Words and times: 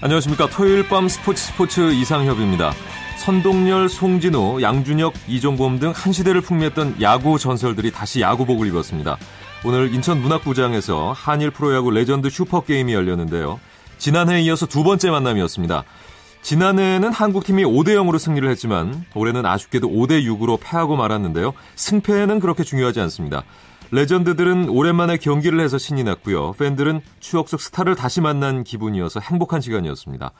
안녕하십니까. 0.00 0.48
토요일 0.48 0.88
밤 0.88 1.08
스포츠 1.08 1.42
스포츠 1.42 1.92
이상협입니다. 1.92 2.72
선동열, 3.18 3.88
송진우, 3.88 4.62
양준혁, 4.62 5.12
이종범 5.26 5.80
등 5.80 5.92
한 5.92 6.12
시대를 6.12 6.40
풍미했던 6.40 7.02
야구 7.02 7.36
전설들이 7.38 7.90
다시 7.90 8.20
야구복을 8.20 8.68
입었습니다. 8.68 9.18
오늘 9.64 9.92
인천 9.92 10.22
문학구장에서 10.22 11.12
한일 11.16 11.50
프로야구 11.50 11.90
레전드 11.90 12.30
슈퍼게임이 12.30 12.94
열렸는데요. 12.94 13.58
지난해에 13.98 14.40
이어서 14.42 14.66
두 14.66 14.84
번째 14.84 15.10
만남이었습니다. 15.10 15.82
지난해에는 16.42 17.12
한국팀이 17.12 17.64
5대 17.64 17.88
0으로 17.96 18.20
승리를 18.20 18.48
했지만 18.48 19.04
올해는 19.16 19.44
아쉽게도 19.44 19.88
5대 19.88 20.24
6으로 20.24 20.60
패하고 20.62 20.94
말았는데요. 20.94 21.52
승패는 21.74 22.38
그렇게 22.38 22.62
중요하지 22.62 23.00
않습니다. 23.00 23.42
레전드들은 23.90 24.68
오랜만에 24.68 25.16
경기를 25.16 25.60
해서 25.60 25.78
신이 25.78 26.04
났고요. 26.04 26.52
팬들은 26.52 27.00
추억 27.20 27.48
속 27.48 27.60
스타를 27.60 27.94
다시 27.94 28.20
만난 28.20 28.64
기분이어서 28.64 29.20
행복한 29.20 29.60
시간이었습니다. 29.60 30.32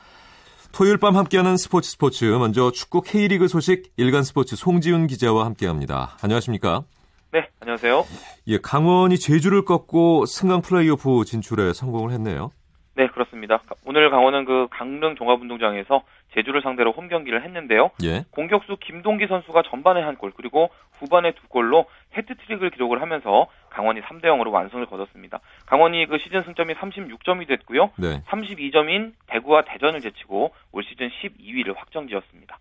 토요일 0.71 0.97
밤 0.97 1.17
함께하는 1.17 1.57
스포츠 1.57 1.89
스포츠 1.89 2.25
먼저 2.25 2.71
축구 2.71 3.01
K리그 3.01 3.47
소식 3.47 3.91
일간 3.97 4.23
스포츠 4.23 4.55
송지훈 4.55 5.07
기자와 5.07 5.45
함께합니다. 5.45 6.17
안녕하십니까? 6.21 6.83
네, 7.31 7.47
안녕하세요. 7.59 8.05
예, 8.47 8.57
강원이 8.59 9.19
제주를 9.19 9.65
꺾고 9.65 10.25
승강 10.27 10.61
플레이오프 10.61 11.25
진출에 11.25 11.73
성공을 11.73 12.11
했네요. 12.11 12.51
네, 12.99 13.07
그렇습니다. 13.07 13.61
오늘 13.85 14.09
강원은 14.09 14.43
그 14.43 14.67
강릉 14.71 15.15
종합운동장에서 15.15 16.03
제주를 16.35 16.61
상대로 16.61 16.91
홈 16.91 17.07
경기를 17.07 17.45
했는데요. 17.45 17.91
예. 18.03 18.25
공격수 18.31 18.75
김동기 18.81 19.25
선수가 19.27 19.63
전반에 19.69 20.01
한 20.01 20.17
골, 20.17 20.33
그리고 20.35 20.69
후반에 20.99 21.31
두 21.31 21.47
골로 21.47 21.85
헤트트릭을 22.17 22.71
기록을 22.71 23.01
하면서 23.01 23.47
강원이 23.69 24.01
3대 24.01 24.25
0으로 24.25 24.51
완승을 24.51 24.85
거뒀습니다. 24.87 25.39
강원이 25.65 26.07
그 26.07 26.17
시즌 26.17 26.43
승점이 26.43 26.73
36점이 26.73 27.47
됐고요. 27.47 27.91
네. 27.95 28.21
32점인 28.27 29.13
대구와 29.27 29.61
대전을 29.61 30.01
제치고 30.01 30.51
올 30.73 30.83
시즌 30.83 31.07
12위를 31.07 31.77
확정지었습니다. 31.77 32.59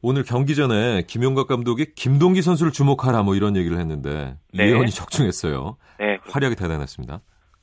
오늘 0.00 0.22
경기 0.22 0.54
전에 0.54 1.02
김용각 1.06 1.48
감독이 1.48 1.92
김동기 1.94 2.40
선수를 2.40 2.72
주목하라 2.72 3.24
뭐 3.24 3.34
이런 3.34 3.56
얘기를 3.56 3.78
했는데 3.78 4.36
네. 4.54 4.68
예언이 4.68 4.90
적중했어요. 4.90 5.76
네, 5.98 6.16
활약이 6.30 6.56
대단했습니다. 6.56 7.20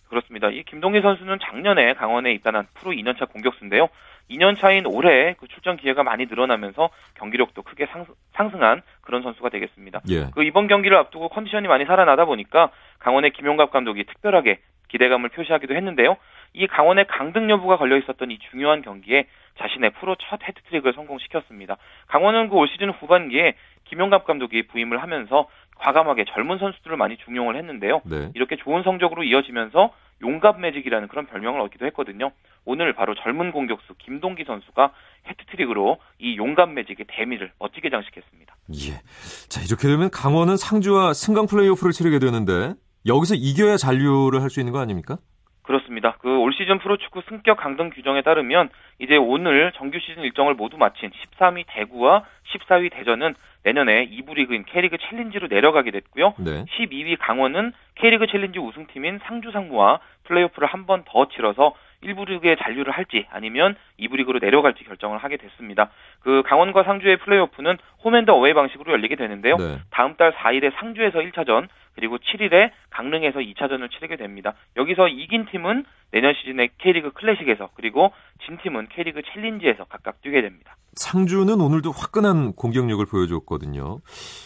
그렇습니다. 0.10 0.50
이 0.50 0.64
김동기 0.64 1.02
선수는 1.02 1.40
작년에 1.42 1.94
강원에 1.94 2.32
입단한 2.34 2.68
프로 2.74 2.92
2년차 2.92 3.32
공격수인데요. 3.32 3.90
2년 4.30 4.60
차인 4.60 4.86
올해 4.86 5.36
그 5.40 5.48
출전 5.48 5.78
기회가 5.78 6.04
많이 6.04 6.26
늘어나면서 6.26 6.90
경기력도 7.16 7.62
크게 7.62 7.88
상승, 8.34 8.64
한 8.64 8.82
그런 9.02 9.24
선수가 9.24 9.50
되겠습니다. 9.50 10.02
예. 10.10 10.28
그 10.34 10.44
이번 10.44 10.68
경기를 10.68 10.98
앞두고 10.98 11.30
컨디션이 11.30 11.68
많이 11.68 11.86
살아나다 11.86 12.26
보니까 12.26 12.72
강원의 13.00 13.32
김용갑 13.32 13.72
감독이 13.72 14.04
특별하게 14.04 14.60
기대감을 14.90 15.30
표시하기도 15.30 15.76
했는데요. 15.76 16.18
이 16.54 16.68
강원의 16.68 17.06
강등 17.08 17.50
여부가 17.50 17.78
걸려 17.78 17.98
있었던 17.98 18.32
이 18.32 18.40
중요한 18.50 18.82
경기에 18.82 19.28
자신의 19.58 19.92
프로 20.00 20.16
첫 20.16 20.40
헤트트릭을 20.42 20.94
성공시켰습니다. 20.94 21.78
강원은 22.08 22.50
그 22.50 22.56
올 22.56 22.68
시즌 22.68 22.90
후반기에 22.90 23.56
김용갑 23.86 24.26
감독이 24.26 24.68
부임을 24.68 25.02
하면서 25.02 25.48
과감하게 25.80 26.26
젊은 26.34 26.58
선수들을 26.58 26.98
많이 26.98 27.18
중용을 27.18 27.56
했는데요. 27.58 28.02
네. 28.06 28.32
이렇게 28.36 28.56
좋은 28.58 28.84
성적으로 28.84 29.24
이어지면서 29.24 29.92
용갑 30.22 30.60
매직이라는 30.60 31.08
그런 31.10 31.28
별명을 31.28 31.62
얻기도 31.62 31.86
했거든요. 31.88 32.32
오늘 32.66 32.94
바로 32.94 33.14
젊은 33.16 33.52
공격수 33.52 33.94
김동기 34.00 34.44
선수가 34.46 34.92
헤트트릭으로 35.30 35.98
이 36.20 36.38
용갑 36.38 36.72
매직의 36.72 37.06
대미를 37.10 37.52
멋지게 37.60 37.90
장식했습니다. 37.90 38.56
예. 38.88 39.02
자, 39.48 39.62
이렇게 39.62 39.88
되면 39.88 40.10
강원은 40.10 40.58
상주와 40.58 41.14
승강 41.14 41.46
플레이오프를 41.46 41.92
치르게 41.94 42.20
되는데 42.20 42.74
여기서 43.06 43.36
이겨야 43.36 43.78
잔류를 43.78 44.42
할 44.42 44.50
수 44.50 44.60
있는 44.60 44.74
거 44.74 44.80
아닙니까? 44.80 45.18
그렇습니다. 45.68 46.14
그 46.20 46.30
올 46.40 46.54
시즌 46.54 46.80
프로축구 46.80 47.22
승격 47.28 47.58
강등 47.58 47.90
규정에 47.90 48.22
따르면 48.22 48.70
이제 49.00 49.18
오늘 49.18 49.72
정규 49.74 50.00
시즌 50.00 50.24
일정을 50.24 50.54
모두 50.56 50.78
마친 50.78 51.12
13위 51.12 51.66
대구와 51.68 52.24
14위 52.54 52.90
대전은 52.92 53.36
내년에 53.64 54.08
2부 54.08 54.36
리그인 54.36 54.64
K리그 54.64 54.98
챌린지로 54.98 55.48
내려가게 55.48 55.92
됐고요. 55.92 56.34
네. 56.38 56.64
12위 56.80 57.18
강원은 57.20 57.74
K리그 57.96 58.28
챌린지 58.28 58.60
우승팀인 58.60 59.20
상주 59.26 59.52
상무와 59.52 60.00
플레이오프를 60.24 60.68
한 60.70 60.86
번 60.86 61.04
더 61.06 61.28
치러서 61.28 61.74
1부 62.04 62.28
리그에 62.28 62.56
잔류를 62.56 62.94
할지 62.94 63.26
아니면 63.32 63.76
2부 64.00 64.18
리그로 64.18 64.40
내려갈지 64.40 64.84
결정을 64.84 65.18
하게 65.18 65.38
됐습니다. 65.38 65.90
그 66.22 66.44
강원과 66.46 66.84
상주의 66.84 67.18
플레이오프는 67.18 67.78
홈앤드 68.04 68.34
어웨이 68.34 68.54
방식으로 68.54 68.94
열리게 68.94 69.16
되는데요. 69.16 69.58
네. 69.58 69.80
다음 69.90 70.16
달 70.16 70.34
4일에 70.34 70.74
상주에서 70.80 71.20
1차전, 71.20 71.68
그리고 71.96 72.18
7일에 72.18 72.72
강릉에서 72.92 73.40
2차전을 73.40 73.90
치르게 73.92 74.18
됩니다. 74.18 74.54
여기서 74.76 75.08
이긴 75.08 75.46
팀은 75.46 75.84
내년 76.12 76.34
시즌에 76.36 76.70
K리그 76.78 77.12
클래식에서 77.12 77.70
그리고 77.74 78.12
진 78.46 78.58
팀은 78.58 78.88
K리그 78.90 79.22
챌린지에서 79.34 79.86
각각 79.86 80.22
뛰게 80.22 80.42
됩니다. 80.42 80.76
상주는 80.94 81.60
오늘도 81.60 81.92
화끈한 81.92 82.54
공격력을 82.54 83.04
보여줬거든요. 83.06 84.00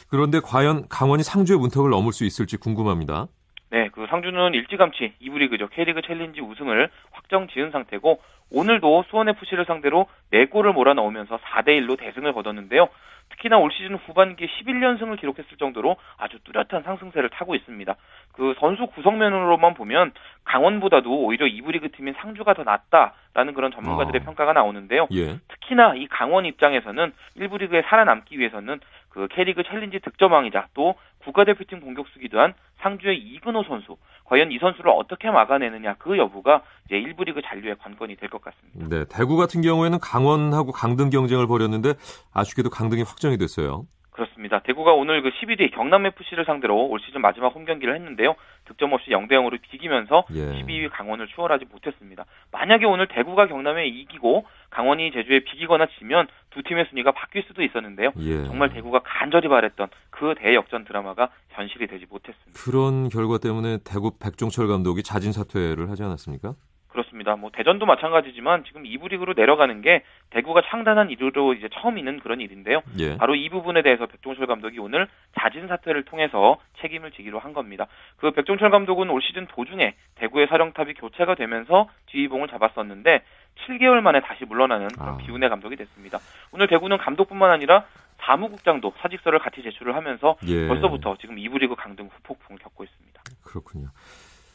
그런데 0.10 0.40
과연 0.40 0.88
강원이 0.88 1.24
상주의 1.24 1.60
문턱을 1.60 1.90
넘을 1.90 2.14
수 2.14 2.26
있을지 2.26 2.58
궁금합니다. 2.58 3.28
네, 3.72 3.90
그 3.94 4.06
상주는 4.10 4.54
일찌감치 4.54 5.14
2부 5.22 5.38
리그죠. 5.40 5.68
K리그 5.70 6.02
챌린지 6.02 6.42
우승을 6.42 6.90
확정 7.12 7.48
지은 7.48 7.72
상태고 7.72 8.22
오늘도 8.52 9.06
수원FC를 9.10 9.64
상대로 9.66 10.08
4골을 10.34 10.74
몰아넣으면서 10.74 11.38
4대 11.38 11.70
1로 11.80 11.98
대승을 11.98 12.34
거뒀는데요. 12.34 12.90
특히나 13.30 13.58
올 13.58 13.72
시즌 13.72 13.96
후반기에 13.96 14.46
11연승을 14.46 15.18
기록했을 15.20 15.58
정도로 15.58 15.96
아주 16.18 16.38
뚜렷한 16.44 16.84
상승세를 16.84 17.30
타고 17.30 17.56
있습니다. 17.56 17.96
그 18.34 18.54
선수 18.60 18.88
구성면으로만 18.88 19.74
보면 19.74 20.12
강원보다도 20.44 21.10
오히려 21.24 21.46
2부 21.46 21.72
리그 21.72 21.92
팀인 21.92 22.14
상주가 22.20 22.54
더 22.54 22.64
낫다라는 22.64 23.54
그런 23.54 23.72
전문가들의 23.72 24.20
어. 24.22 24.26
평가가 24.26 24.52
나오는데요. 24.52 25.08
예. 25.14 25.40
특히나 25.48 25.96
이 25.96 26.08
강원 26.08 26.46
입장에서는 26.46 27.14
1부 27.38 27.60
리그에 27.60 27.84
살아남기 27.84 28.38
위해서는 28.38 28.82
그 29.12 29.28
K리그 29.30 29.64
챌린지 29.64 30.00
득점왕이자 30.00 30.70
또 30.74 30.96
국가대표팀 31.24 31.82
공격수기도 31.82 32.40
한 32.40 32.54
상주의 32.80 33.18
이근호 33.20 33.64
선수 33.64 33.98
과연 34.26 34.52
이 34.52 34.58
선수를 34.58 34.90
어떻게 34.92 35.30
막아내느냐 35.30 35.96
그 36.00 36.18
여부가 36.18 36.64
이제 36.86 36.96
1부 36.96 37.26
리그 37.26 37.42
잔류의 37.44 37.76
관건이 37.78 38.16
될 38.16 38.30
것 38.30 38.42
같습니다. 38.42 38.88
네. 38.90 39.06
대구 39.10 39.36
같은 39.38 39.62
경우에는 39.62 40.00
강원하고 40.00 40.72
강등 40.72 41.10
경쟁을 41.10 41.46
벌였는데 41.48 41.94
아쉽게도 42.34 42.70
강등이 42.70 43.04
확정이 43.04 43.38
됐어요. 43.38 43.86
그렇습니다. 44.12 44.60
대구가 44.60 44.92
오늘 44.94 45.22
그 45.22 45.30
12위 45.30 45.74
경남 45.74 46.06
FC를 46.06 46.44
상대로 46.46 46.86
올 46.86 47.00
시즌 47.00 47.22
마지막 47.22 47.56
홈 47.56 47.66
경기를 47.66 47.96
했는데요. 47.96 48.36
득점 48.66 48.92
없이 48.94 49.10
0대 49.10 49.32
0으로 49.32 49.60
비기면서 49.62 50.26
예. 50.34 50.62
12위 50.62 50.90
강원을 50.92 51.28
추월하지 51.28 51.66
못했습니다. 51.72 52.26
만약에 52.52 52.86
오늘 52.86 53.08
대구가 53.08 53.48
경남에 53.48 53.88
이기고 53.88 54.46
강원이 54.70 55.12
제주에 55.12 55.40
비기거나 55.40 55.88
지면 55.98 56.28
두 56.52 56.62
팀의 56.64 56.86
순위가 56.90 57.12
바뀔 57.12 57.44
수도 57.48 57.64
있었는데요. 57.64 58.12
예. 58.20 58.46
정말 58.46 58.70
대구가 58.70 59.02
간절히 59.04 59.48
바랬던 59.48 59.88
그 60.10 60.36
대역전 60.38 60.86
드라마가 60.86 61.30
현실이 61.50 61.88
되지 61.88 62.06
못했습니다. 62.10 62.52
그런 62.54 63.10
결과 63.10 63.38
때문에 63.38 63.80
대구 63.84 64.18
백종철 64.20 64.68
감독이 64.68 65.02
자진 65.04 65.32
사퇴를 65.32 65.90
하지 65.90 66.04
않았습니까? 66.04 66.54
그렇습니다. 66.92 67.36
뭐 67.36 67.50
대전도 67.52 67.86
마찬가지지만 67.86 68.64
지금 68.66 68.84
2부 68.84 69.10
리그로 69.10 69.34
내려가는 69.36 69.82
게 69.82 70.04
대구가 70.30 70.62
창단한 70.70 71.10
이후로 71.12 71.54
이제 71.54 71.70
처음 71.74 71.98
있는 71.98 72.20
그런 72.20 72.42
일인데요. 72.42 72.82
예. 73.00 73.18
바로 73.18 73.36
이 73.36 73.50
부분에 73.50 73.82
대해서 73.82 74.06
백종철 74.06 74.46
감독이 74.46 74.78
오늘 74.80 75.08
자진 75.40 75.68
사퇴를 75.68 76.04
통해서 76.04 76.58
책임을 76.82 77.12
지기로 77.12 77.40
한 77.40 77.54
겁니다. 77.54 77.88
그 78.18 78.32
백종철 78.32 78.70
감독은 78.70 79.10
올 79.10 79.22
시즌 79.22 79.48
도중에 79.48 79.96
대구의 80.16 80.48
사령탑이 80.48 80.96
교체가 80.96 81.36
되면서 81.36 81.90
지휘봉을 82.12 82.50
잡았었는데 82.50 83.24
7개월 83.68 84.02
만에 84.02 84.22
다시 84.22 84.46
물러나는 84.46 84.88
그런 84.90 85.10
아. 85.10 85.18
비운의 85.18 85.50
감독이 85.50 85.76
됐습니다. 85.76 86.20
오늘 86.52 86.68
대구는 86.68 86.98
감독뿐만 86.98 87.52
아니라 87.52 87.86
사무국장도 88.20 88.94
사직서를 89.00 89.40
같이 89.40 89.64
제출을 89.64 89.96
하면서 89.96 90.36
예. 90.46 90.68
벌써부터 90.68 91.18
지금 91.20 91.38
2부 91.38 91.60
리그 91.60 91.76
강등 91.76 92.10
후폭풍을 92.14 92.60
겪고 92.60 92.84
있습니다. 92.84 93.22
그렇군요. 93.44 93.88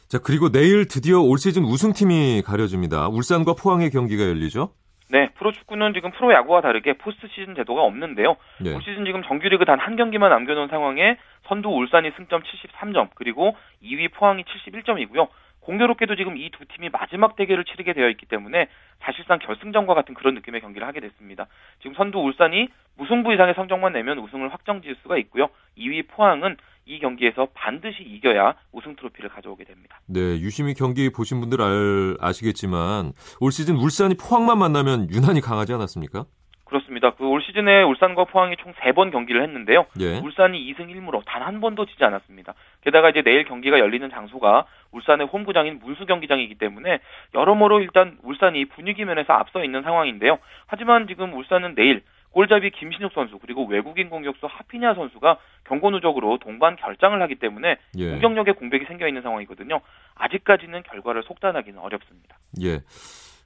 자, 0.09 0.19
그리고 0.23 0.51
내일 0.51 0.87
드디어 0.87 1.21
올 1.21 1.39
시즌 1.39 1.65
우승팀이 1.65 2.43
가려집니다. 2.47 3.09
울산과 3.09 3.55
포항의 3.61 3.91
경기가 3.91 4.23
열리죠? 4.23 4.71
네, 5.09 5.29
프로축구는 5.35 5.95
지금 5.95 6.11
프로야구와 6.13 6.61
다르게 6.61 6.95
포스트 6.95 7.27
시즌 7.29 7.55
제도가 7.55 7.83
없는데요. 7.83 8.37
네. 8.61 8.75
올 8.75 8.83
시즌 8.83 9.05
지금 9.05 9.23
정규리그 9.23 9.65
단 9.65 9.79
한 9.81 9.97
경기만 9.97 10.31
남겨놓은 10.31 10.69
상황에 10.69 11.17
선두 11.49 11.69
울산이 11.69 12.11
승점 12.17 12.43
73점, 12.43 13.11
그리고 13.15 13.57
2위 13.83 14.13
포항이 14.13 14.45
71점이고요. 14.45 15.29
공교롭게도 15.61 16.15
지금 16.15 16.37
이 16.37 16.51
두 16.51 16.65
팀이 16.67 16.91
마지막 16.91 17.35
대결을 17.37 17.65
치르게 17.65 17.93
되어 17.93 18.09
있기 18.11 18.27
때문에 18.27 18.69
사실상 19.01 19.39
결승전과 19.41 19.95
같은 19.95 20.15
그런 20.15 20.35
느낌의 20.35 20.61
경기를 20.61 20.87
하게 20.87 21.01
됐습니다. 21.01 21.47
지금 21.81 21.95
선두 21.95 22.19
울산이 22.21 22.69
무승부 22.97 23.35
이상의 23.35 23.55
성적만 23.55 23.93
내면 23.93 24.19
우승을 24.19 24.53
확정 24.53 24.81
지을 24.83 24.97
수가 25.03 25.19
있고요. 25.19 25.49
2위 25.77 26.07
포항은 26.09 26.57
이 26.87 26.99
경기에서 27.01 27.49
반드시 27.53 28.03
이겨야 28.03 28.55
우승 28.73 28.95
트로피를 28.97 29.29
가져오게 29.31 29.65
됩니다. 29.65 29.99
네, 30.07 30.21
유심히 30.21 30.73
경기 30.75 31.11
보신 31.11 31.41
분들 31.41 31.61
알, 31.61 32.17
아시겠지만 32.21 33.13
올 33.41 33.51
시즌 33.53 33.75
울산이 33.77 34.15
포항만 34.17 34.59
만나면 34.59 35.09
유난히 35.11 35.41
강하지 35.41 35.73
않았습니까? 35.75 36.25
그렇습니다. 36.65 37.11
그 37.15 37.25
올 37.25 37.41
시즌에 37.43 37.83
울산과 37.85 38.25
포항이 38.25 38.57
총 38.57 38.73
3번 38.73 39.13
경기를 39.13 39.41
했는데요. 39.45 39.87
예. 40.01 40.19
울산이 40.19 40.59
2승 40.73 40.89
1무로 40.89 41.23
단 41.25 41.43
한 41.47 41.61
번도 41.61 41.87
지지 41.87 42.03
않았습니다. 42.03 42.55
게다가 42.83 43.11
이제 43.11 43.23
내일 43.23 43.45
경기가 43.45 43.79
열리는 43.79 44.09
장소가 44.11 44.67
울산의 44.91 45.29
홈구장인 45.29 45.79
문수 45.81 46.07
경기장이기 46.07 46.57
때문에 46.57 46.99
여러모로 47.35 47.81
일단 47.81 48.19
울산이 48.25 48.65
분위기 48.65 49.05
면에서 49.05 49.33
앞서 49.35 49.63
있는 49.63 49.83
상황인데요. 49.83 50.39
하지만 50.67 51.07
지금 51.07 51.35
울산은 51.35 51.77
내일 51.77 52.03
골잡이 52.37 52.71
김신욱 52.71 53.13
선수 53.15 53.39
그리고 53.39 53.65
외국인 53.65 54.11
공격수 54.11 54.45
하피냐 54.45 54.93
선수가 54.93 55.39
경고 55.65 55.89
누적으로 55.89 56.39
동반 56.39 56.77
결장을 56.77 57.21
하기 57.23 57.37
때문에 57.37 57.79
예. 57.97 58.11
공격력에 58.11 58.53
공백이 58.53 58.85
생겨 58.85 59.09
있는 59.09 59.23
상황이거든요. 59.23 59.81
아직까지는 60.17 60.83
결과를 60.83 61.23
속단하기는 61.23 61.79
어렵습니다. 61.79 62.39
예. 62.61 62.83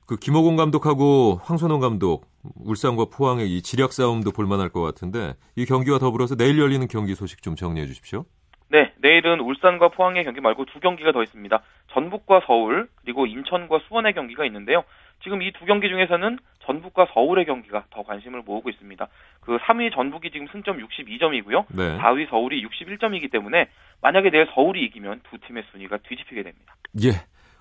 그 0.08 0.16
김호곤 0.16 0.56
감독하고 0.56 1.38
황선홍 1.44 1.78
감독 1.78 2.26
울산과 2.56 3.06
포항의 3.14 3.56
이 3.56 3.62
지략 3.62 3.92
싸움도 3.92 4.32
볼만할 4.32 4.70
것 4.70 4.82
같은데 4.82 5.34
이 5.54 5.66
경기와 5.66 6.00
더불어서 6.00 6.34
내일 6.34 6.58
열리는 6.58 6.84
경기 6.88 7.14
소식 7.14 7.42
좀 7.42 7.54
정리해 7.54 7.86
주십시오. 7.86 8.24
네, 8.70 8.92
내일은 8.98 9.40
울산과 9.40 9.88
포항의 9.88 10.24
경기 10.24 10.40
말고 10.40 10.64
두 10.66 10.78
경기가 10.80 11.12
더 11.12 11.22
있습니다. 11.22 11.60
전북과 11.92 12.42
서울 12.46 12.88
그리고 13.02 13.26
인천과 13.26 13.80
수원의 13.88 14.14
경기가 14.14 14.44
있는데요. 14.46 14.84
지금 15.22 15.42
이 15.42 15.52
두 15.52 15.66
경기 15.66 15.88
중에서는 15.88 16.38
전북과 16.64 17.08
서울의 17.12 17.44
경기가 17.46 17.84
더 17.90 18.02
관심을 18.02 18.42
모으고 18.42 18.70
있습니다. 18.70 19.08
그 19.40 19.58
3위 19.58 19.92
전북이 19.92 20.30
지금 20.30 20.46
승점 20.52 20.78
62점이고요. 20.78 21.66
네. 21.76 21.98
4위 21.98 22.30
서울이 22.30 22.64
61점이기 22.64 23.30
때문에 23.30 23.68
만약에 24.00 24.30
내일 24.30 24.46
서울이 24.54 24.82
이기면 24.84 25.20
두 25.28 25.36
팀의 25.46 25.64
순위가 25.72 25.98
뒤집히게 26.08 26.42
됩니다. 26.42 26.74
예. 27.02 27.10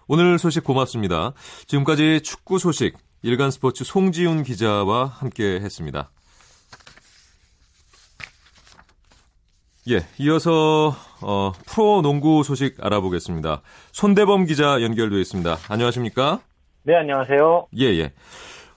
오늘 0.07 0.37
소식 0.37 0.63
고맙습니다. 0.63 1.33
지금까지 1.67 2.21
축구 2.21 2.59
소식 2.59 2.95
일간 3.21 3.51
스포츠 3.51 3.83
송지훈 3.83 4.43
기자와 4.43 5.05
함께 5.05 5.55
했습니다. 5.55 6.09
예, 9.89 10.01
이어서 10.19 10.93
어, 11.23 11.51
프로 11.65 12.01
농구 12.03 12.43
소식 12.43 12.75
알아보겠습니다. 12.83 13.61
손대범 13.91 14.45
기자 14.45 14.83
연결되어 14.83 15.17
있습니다. 15.17 15.55
안녕하십니까? 15.67 16.41
네, 16.83 16.95
안녕하세요. 16.95 17.67
예, 17.79 17.85
예. 17.97 18.11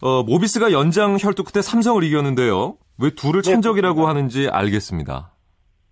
어, 0.00 0.22
모비스가 0.22 0.72
연장 0.72 1.18
혈투 1.20 1.44
끝에 1.44 1.60
삼성을 1.60 2.02
이겼는데요. 2.02 2.76
왜 2.98 3.10
둘을 3.10 3.42
네, 3.42 3.50
천적이라고 3.50 4.06
하는지 4.06 4.48
알겠습니다. 4.50 5.32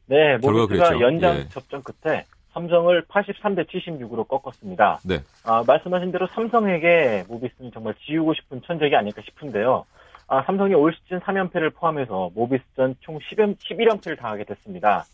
네, 0.07 0.39
모비스가. 0.39 0.99
연장 1.01 1.37
예. 1.37 1.49
접전 1.49 1.83
끝에 1.83 2.25
삼성을 2.55 3.05
83대 3.07 3.69
76으로 3.69 4.27
꺾었습니다. 4.27 5.01
네. 5.05 5.19
아, 5.45 5.63
말씀하신 5.67 6.13
대로 6.13 6.27
삼성에게 6.29 7.25
모비스는 7.29 7.73
정말 7.73 7.95
지우고 8.07 8.33
싶은 8.35 8.63
천적이 8.67 8.97
아닐까 8.97 9.21
싶은데요. 9.25 9.85
아, 10.33 10.45
삼성이 10.45 10.75
올 10.75 10.95
시즌 10.95 11.19
3연패를 11.19 11.75
포함해서 11.75 12.31
모비스전 12.37 12.95
총 13.01 13.19
10연, 13.19 13.57
11연패를 13.59 14.17
당하게 14.17 14.45
됐습니다. 14.45 15.05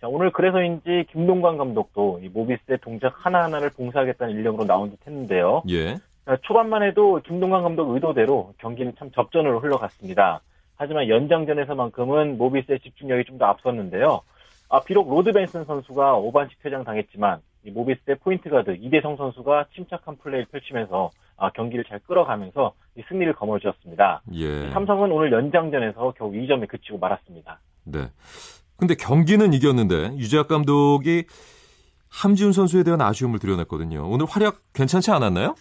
자, 0.00 0.06
오늘 0.06 0.30
그래서인지 0.30 1.06
김동광 1.10 1.58
감독도 1.58 2.20
이 2.22 2.28
모비스의 2.28 2.78
동작 2.80 3.14
하나하나를 3.18 3.70
봉쇄하겠다는 3.70 4.32
일념으로 4.32 4.66
나온 4.66 4.90
듯 4.92 4.98
했는데요. 5.04 5.64
예. 5.70 5.96
자, 6.24 6.38
초반만 6.42 6.84
해도 6.84 7.20
김동광 7.26 7.64
감독 7.64 7.92
의도대로 7.92 8.54
경기는 8.58 8.94
참 8.96 9.10
접전으로 9.10 9.58
흘러갔습니다. 9.58 10.40
하지만 10.76 11.08
연장전에서만큼은 11.08 12.38
모비스의 12.38 12.78
집중력이 12.78 13.24
좀 13.24 13.38
더 13.38 13.46
앞섰는데요. 13.46 14.20
아, 14.68 14.80
비록 14.84 15.10
로드 15.10 15.32
벤슨 15.32 15.64
선수가 15.64 16.14
5반칙 16.20 16.50
퇴장 16.62 16.84
당했지만 16.84 17.40
이 17.64 17.72
모비스의 17.72 18.18
포인트 18.22 18.48
가드 18.48 18.76
이대성 18.80 19.16
선수가 19.16 19.66
침착한 19.74 20.16
플레이를 20.18 20.46
펼치면서 20.52 21.10
아, 21.29 21.29
경기를 21.48 21.84
잘 21.84 21.98
끌어가면서 22.00 22.74
이 22.96 23.02
승리를 23.08 23.32
거머쥐었습니다. 23.32 24.22
예. 24.34 24.70
삼성은 24.70 25.10
오늘 25.10 25.32
연장전에서 25.32 26.14
겨우 26.16 26.32
2점에 26.32 26.68
그치고 26.68 26.98
말았습니다. 26.98 27.58
네. 27.84 28.08
근데 28.76 28.94
경기는 28.94 29.52
이겼는데 29.52 30.16
유재학 30.16 30.48
감독이 30.48 31.24
함지훈 32.10 32.52
선수에 32.52 32.82
대한 32.82 33.00
아쉬움을 33.00 33.38
드러냈거든요. 33.38 34.08
오늘 34.08 34.26
활약 34.28 34.56
괜찮지 34.74 35.10
않았나요? 35.10 35.54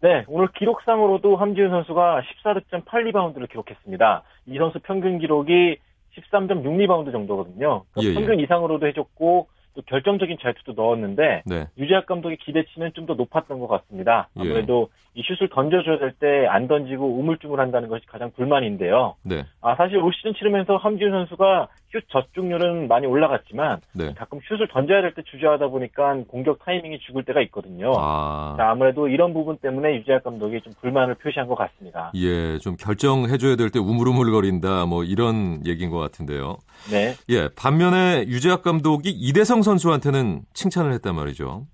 네, 0.00 0.24
오늘 0.28 0.48
기록상으로도 0.56 1.36
함지훈 1.36 1.70
선수가 1.70 2.22
14득점 2.22 2.84
8리바운드를 2.84 3.48
기록했습니다. 3.48 4.22
이 4.46 4.58
선수 4.58 4.78
평균 4.80 5.18
기록이 5.18 5.78
13.6리바운드 6.16 7.10
정도거든요. 7.12 7.84
그러니까 7.92 8.02
예, 8.02 8.08
예. 8.08 8.14
평균 8.14 8.40
이상으로도 8.40 8.86
해줬고 8.86 9.48
또 9.78 9.82
결정적인 9.86 10.38
자유투도 10.42 10.72
넣었는데 10.74 11.42
네. 11.46 11.66
유재학 11.78 12.06
감독의 12.06 12.38
기대치는 12.38 12.92
좀 12.94 13.06
더 13.06 13.14
높았던 13.14 13.60
것 13.60 13.68
같습니다. 13.68 14.28
예. 14.36 14.40
아무래도 14.42 14.90
이 15.14 15.22
슛을 15.22 15.48
던져줘야 15.50 15.98
될 15.98 16.12
때 16.20 16.46
안 16.48 16.66
던지고 16.68 17.06
우물쭈물한다는 17.18 17.88
것이 17.88 18.04
가장 18.06 18.30
불만인데요. 18.36 19.14
네. 19.22 19.44
아 19.62 19.76
사실 19.76 19.96
올 19.98 20.12
시즌 20.12 20.34
치르면서 20.34 20.76
함지훈 20.76 21.12
선수가 21.12 21.68
슛 21.92 22.04
적중률은 22.10 22.88
많이 22.88 23.06
올라갔지만 23.06 23.80
네. 23.94 24.12
가끔 24.14 24.40
슛을 24.48 24.68
던져야 24.68 25.00
될 25.00 25.14
때 25.14 25.22
주저하다 25.30 25.68
보니까 25.68 26.16
공격 26.28 26.58
타이밍이 26.64 26.98
죽을 27.06 27.24
때가 27.24 27.40
있거든요. 27.42 27.92
아. 27.96 28.54
자, 28.58 28.68
아무래도 28.70 29.08
이런 29.08 29.32
부분 29.32 29.56
때문에 29.56 29.96
유재학 29.96 30.22
감독이 30.24 30.60
좀 30.60 30.72
불만을 30.80 31.14
표시한 31.14 31.46
것 31.48 31.54
같습니다. 31.54 32.10
예, 32.16 32.58
좀 32.58 32.76
결정해줘야 32.76 33.56
될 33.56 33.70
때 33.70 33.78
우물우물거린다, 33.78 34.84
뭐 34.86 35.02
이런 35.04 35.64
얘기인 35.66 35.90
것 35.90 35.98
같은데요. 35.98 36.56
네. 36.90 37.14
예, 37.30 37.48
반면에 37.56 38.24
유재학 38.28 38.62
감독이 38.62 39.10
이대성 39.10 39.62
선수한테는 39.68 40.40
칭찬을 40.54 40.92
했단 40.92 41.14
말이죠. 41.14 41.66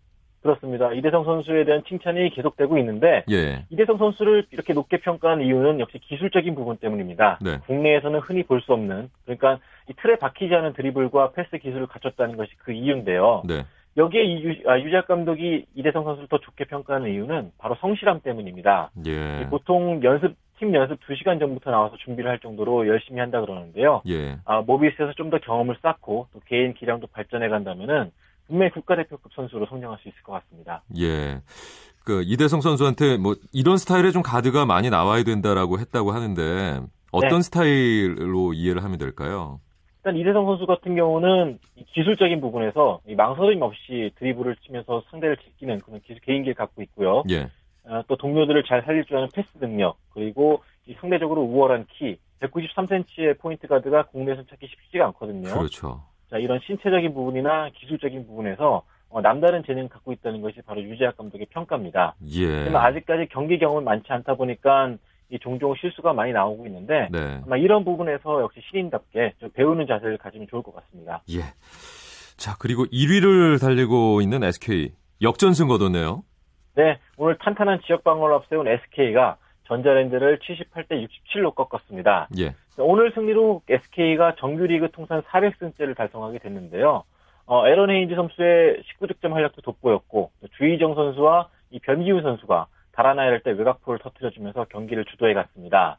그렇습니다. 0.42 0.92
이대성 0.92 1.24
선수에 1.24 1.64
대한 1.64 1.82
칭찬이 1.88 2.28
계속되고 2.30 2.76
있는데 2.78 3.24
예, 3.30 3.64
이대성 3.70 3.96
선수를 3.96 4.46
이렇게 4.50 4.74
높게 4.74 4.98
평가하는 4.98 5.46
이유는 5.46 5.80
역시 5.80 5.98
기술적인 5.98 6.54
부분 6.54 6.76
때문입니다. 6.76 7.38
네. 7.40 7.58
국내에서는 7.66 8.20
흔히 8.20 8.42
볼 8.42 8.60
수 8.60 8.72
없는 8.74 9.08
그러니까 9.24 9.58
이 9.88 9.94
틀에 10.02 10.16
박히지 10.16 10.54
않은 10.54 10.74
드리블과 10.74 11.32
패스 11.32 11.56
기술을 11.56 11.86
갖췄다는 11.86 12.36
것이 12.36 12.50
그 12.58 12.72
이유인데요. 12.72 13.42
네, 13.46 13.64
여기에 13.96 14.22
이 14.24 14.44
유, 14.44 14.68
아, 14.68 14.78
유작 14.80 15.06
감독이 15.06 15.64
이대성 15.74 16.04
선수를 16.04 16.28
더 16.28 16.38
좋게 16.38 16.64
평가하는 16.64 17.10
이유는 17.12 17.52
바로 17.56 17.76
성실함 17.80 18.20
때문입니다. 18.20 18.90
예, 19.06 19.46
보통 19.48 20.02
연습 20.02 20.34
팀 20.58 20.74
연습 20.74 20.98
2시간 21.08 21.38
전부터 21.40 21.70
나와서 21.70 21.96
준비를 22.04 22.30
할 22.30 22.38
정도로 22.38 22.86
열심히 22.86 23.20
한다 23.20 23.40
그러는데요. 23.40 24.02
예, 24.08 24.36
아, 24.44 24.60
모비스에서 24.62 25.12
좀 25.14 25.30
더 25.30 25.38
경험을 25.38 25.76
쌓고 25.82 26.28
또 26.32 26.40
개인 26.46 26.74
기량도 26.74 27.06
발전해 27.08 27.48
간다면은 27.48 28.10
분명히 28.46 28.70
국가대표급 28.72 29.32
선수로 29.34 29.66
성장할 29.66 29.98
수 30.02 30.08
있을 30.08 30.22
것 30.22 30.32
같습니다. 30.32 30.82
예. 30.98 31.40
그 32.04 32.22
이대성 32.26 32.60
선수한테 32.60 33.16
뭐 33.16 33.34
이런 33.52 33.78
스타일의 33.78 34.12
좀 34.12 34.20
가드가 34.22 34.66
많이 34.66 34.90
나와야 34.90 35.22
된다라고 35.24 35.78
했다고 35.78 36.12
하는데 36.12 36.80
어떤 37.10 37.38
네. 37.38 37.40
스타일로 37.42 38.52
이해를 38.52 38.84
하면 38.84 38.98
될까요? 38.98 39.60
일단 40.04 40.20
이대성 40.20 40.44
선수 40.44 40.66
같은 40.66 40.94
경우는 40.94 41.58
이 41.76 41.84
기술적인 41.94 42.42
부분에서 42.42 43.00
이 43.08 43.14
망설임 43.14 43.62
없이 43.62 44.10
드리블을 44.18 44.56
치면서 44.56 45.02
상대를 45.10 45.38
제끼는 45.38 45.80
그런 45.80 46.00
기술 46.02 46.20
개인기를 46.20 46.54
갖고 46.54 46.82
있고요. 46.82 47.22
예, 47.30 47.44
아, 47.44 47.48
또 48.08 48.16
동료들을 48.16 48.64
잘 48.64 48.82
살릴 48.82 49.04
줄 49.04 49.16
아는 49.16 49.28
패스 49.34 49.48
능력 49.58 49.96
그리고 50.10 50.62
이 50.86 50.94
상대적으로 51.00 51.42
우월한 51.42 51.86
키 51.90 52.18
193cm의 52.40 53.38
포인트 53.38 53.66
가드가 53.66 54.06
국내에서 54.06 54.42
찾기 54.44 54.66
쉽지가 54.66 55.06
않거든요. 55.06 55.50
그렇죠. 55.50 56.02
자 56.30 56.38
이런 56.38 56.60
신체적인 56.66 57.14
부분이나 57.14 57.70
기술적인 57.74 58.26
부분에서 58.26 58.82
어, 59.10 59.20
남다른 59.20 59.62
재능을 59.64 59.88
갖고 59.88 60.12
있다는 60.12 60.40
것이 60.42 60.60
바로 60.66 60.82
유재학 60.82 61.16
감독의 61.16 61.46
평가입니다. 61.50 62.16
예, 62.34 62.58
하지만 62.58 62.84
아직까지 62.84 63.28
경기 63.30 63.58
경험이 63.58 63.84
많지 63.84 64.06
않다 64.08 64.34
보니까 64.34 64.96
이 65.30 65.38
종종 65.38 65.74
실수가 65.76 66.12
많이 66.12 66.32
나오고 66.32 66.66
있는데 66.66 67.08
네, 67.12 67.40
아마 67.46 67.56
이런 67.56 67.84
부분에서 67.84 68.42
역시 68.42 68.60
신인답게 68.70 69.34
좀 69.38 69.50
배우는 69.50 69.86
자세를 69.86 70.18
가지면 70.18 70.48
좋을 70.50 70.62
것 70.62 70.74
같습니다. 70.74 71.22
예. 71.30 71.40
자 72.36 72.56
그리고 72.58 72.84
1위를 72.86 73.60
달리고 73.60 74.20
있는 74.20 74.42
SK 74.42 74.92
역전승 75.22 75.68
거뒀네요. 75.68 76.24
네, 76.76 76.98
오늘 77.16 77.38
탄탄한 77.38 77.80
지역 77.86 78.02
방어를 78.04 78.34
앞세운 78.34 78.66
SK가 78.66 79.36
전자랜드를 79.68 80.40
78대 80.40 81.06
67로 81.06 81.54
꺾었습니다. 81.54 82.28
예, 82.38 82.54
오늘 82.78 83.12
승리로 83.12 83.62
SK가 83.68 84.34
정규리그 84.36 84.90
통산 84.90 85.22
400승째를 85.22 85.96
달성하게 85.96 86.40
됐는데요. 86.40 87.04
어, 87.46 87.66
에런 87.66 87.90
헤인즈 87.90 88.14
선수의 88.14 88.82
19득점 88.82 89.32
활약도 89.32 89.62
돋보였고 89.62 90.30
또 90.40 90.48
주희정 90.58 90.94
선수와 90.94 91.48
이 91.70 91.78
변기훈 91.78 92.22
선수가 92.22 92.66
달아나야 92.92 93.28
할 93.28 93.40
때 93.40 93.50
외곽포를 93.52 94.00
터뜨려주면서 94.00 94.66
경기를 94.70 95.04
주도해 95.04 95.34
갔습니다. 95.34 95.98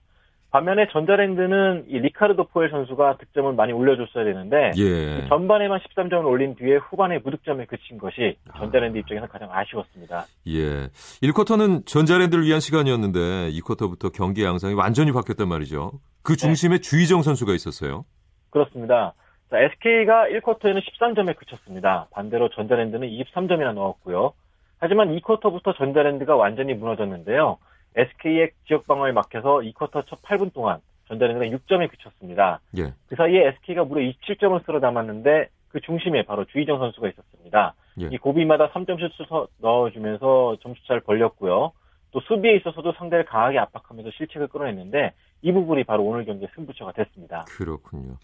반면에 0.56 0.88
전자랜드는 0.94 1.84
이 1.90 2.00
리카르도 2.00 2.46
포엘 2.46 2.70
선수가 2.70 3.18
득점을 3.18 3.52
많이 3.56 3.74
올려줬어야 3.74 4.24
되는데 4.24 4.72
예. 4.78 5.28
전반에만 5.28 5.82
13점을 5.82 6.26
올린 6.26 6.56
뒤에 6.56 6.78
후반에 6.78 7.20
무득점에 7.20 7.66
그친 7.66 7.98
것이 7.98 8.38
전자랜드 8.58 8.98
입장에서 8.98 9.28
가장 9.28 9.50
아쉬웠습니다. 9.52 10.24
예. 10.48 10.88
1쿼터는 11.22 11.86
전자랜드를 11.86 12.46
위한 12.46 12.62
시간이었는데 12.62 13.52
2쿼터부터 13.52 14.14
경기 14.14 14.46
양상이 14.46 14.76
완전히 14.76 15.12
바뀌었단 15.12 15.46
말이죠. 15.50 15.92
그 16.24 16.38
중심에 16.38 16.78
주희정 16.78 17.22
선수가 17.22 17.54
있었어요. 17.54 18.06
그렇습니다. 18.50 19.14
자, 19.50 19.60
SK가 19.60 20.28
1쿼터에는 20.30 20.80
13점에 20.80 21.36
그쳤습니다. 21.36 22.08
반대로 22.12 22.48
전자랜드는 22.48 23.10
23점이나 23.10 23.74
넣었고요. 23.74 24.32
하지만 24.80 25.14
2쿼터부터 25.20 25.76
전자랜드가 25.76 26.38
완전히 26.38 26.76
무너졌는데요. 26.76 27.58
SK의 27.96 28.52
지역 28.68 28.88
방어에 28.88 29.12
막혀서 29.12 29.60
2쿼터 29.60 30.06
첫 30.08 30.22
8분 30.22 30.54
동안 30.54 30.80
전자랜드가 31.08 31.46
6점에 31.58 31.90
그쳤습니다. 31.92 32.60
예. 32.78 32.94
그 33.08 33.16
사이에 33.16 33.48
SK가 33.48 33.84
무려 33.84 34.02
27점을 34.02 34.66
쓸어 34.66 34.80
담았는데 34.80 35.50
그 35.70 35.82
중심에 35.82 36.24
바로 36.24 36.46
주희정 36.46 36.80
선수가 36.80 37.10
있었습니다. 37.10 37.76
예. 38.02 38.10
이 38.12 38.18
고비마다 38.18 38.72
3점슛 38.72 39.50
넣어주면서 39.60 40.58
점수차를 40.62 41.02
벌렸고요. 41.02 41.72
또 42.12 42.22
수비에 42.22 42.56
있어서도 42.56 42.94
상대를 42.94 43.26
강하게 43.26 43.60
압박하면서 43.60 44.12
실책을 44.18 44.48
끌어냈는데 44.48 45.14
이 45.42 45.52
부분이 45.52 45.84
바로 45.84 46.04
오늘 46.04 46.26
경기의 46.26 46.50
승부처가 46.56 46.94
됐습니다. 46.94 47.46
그렇군요. 47.50 48.16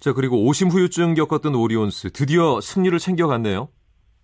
자, 0.00 0.12
그리고 0.12 0.44
오심 0.44 0.68
후유증 0.68 1.14
겪었던 1.14 1.54
오리온스 1.54 2.10
드디어 2.12 2.60
승리를 2.60 2.98
챙겨갔네요. 2.98 3.68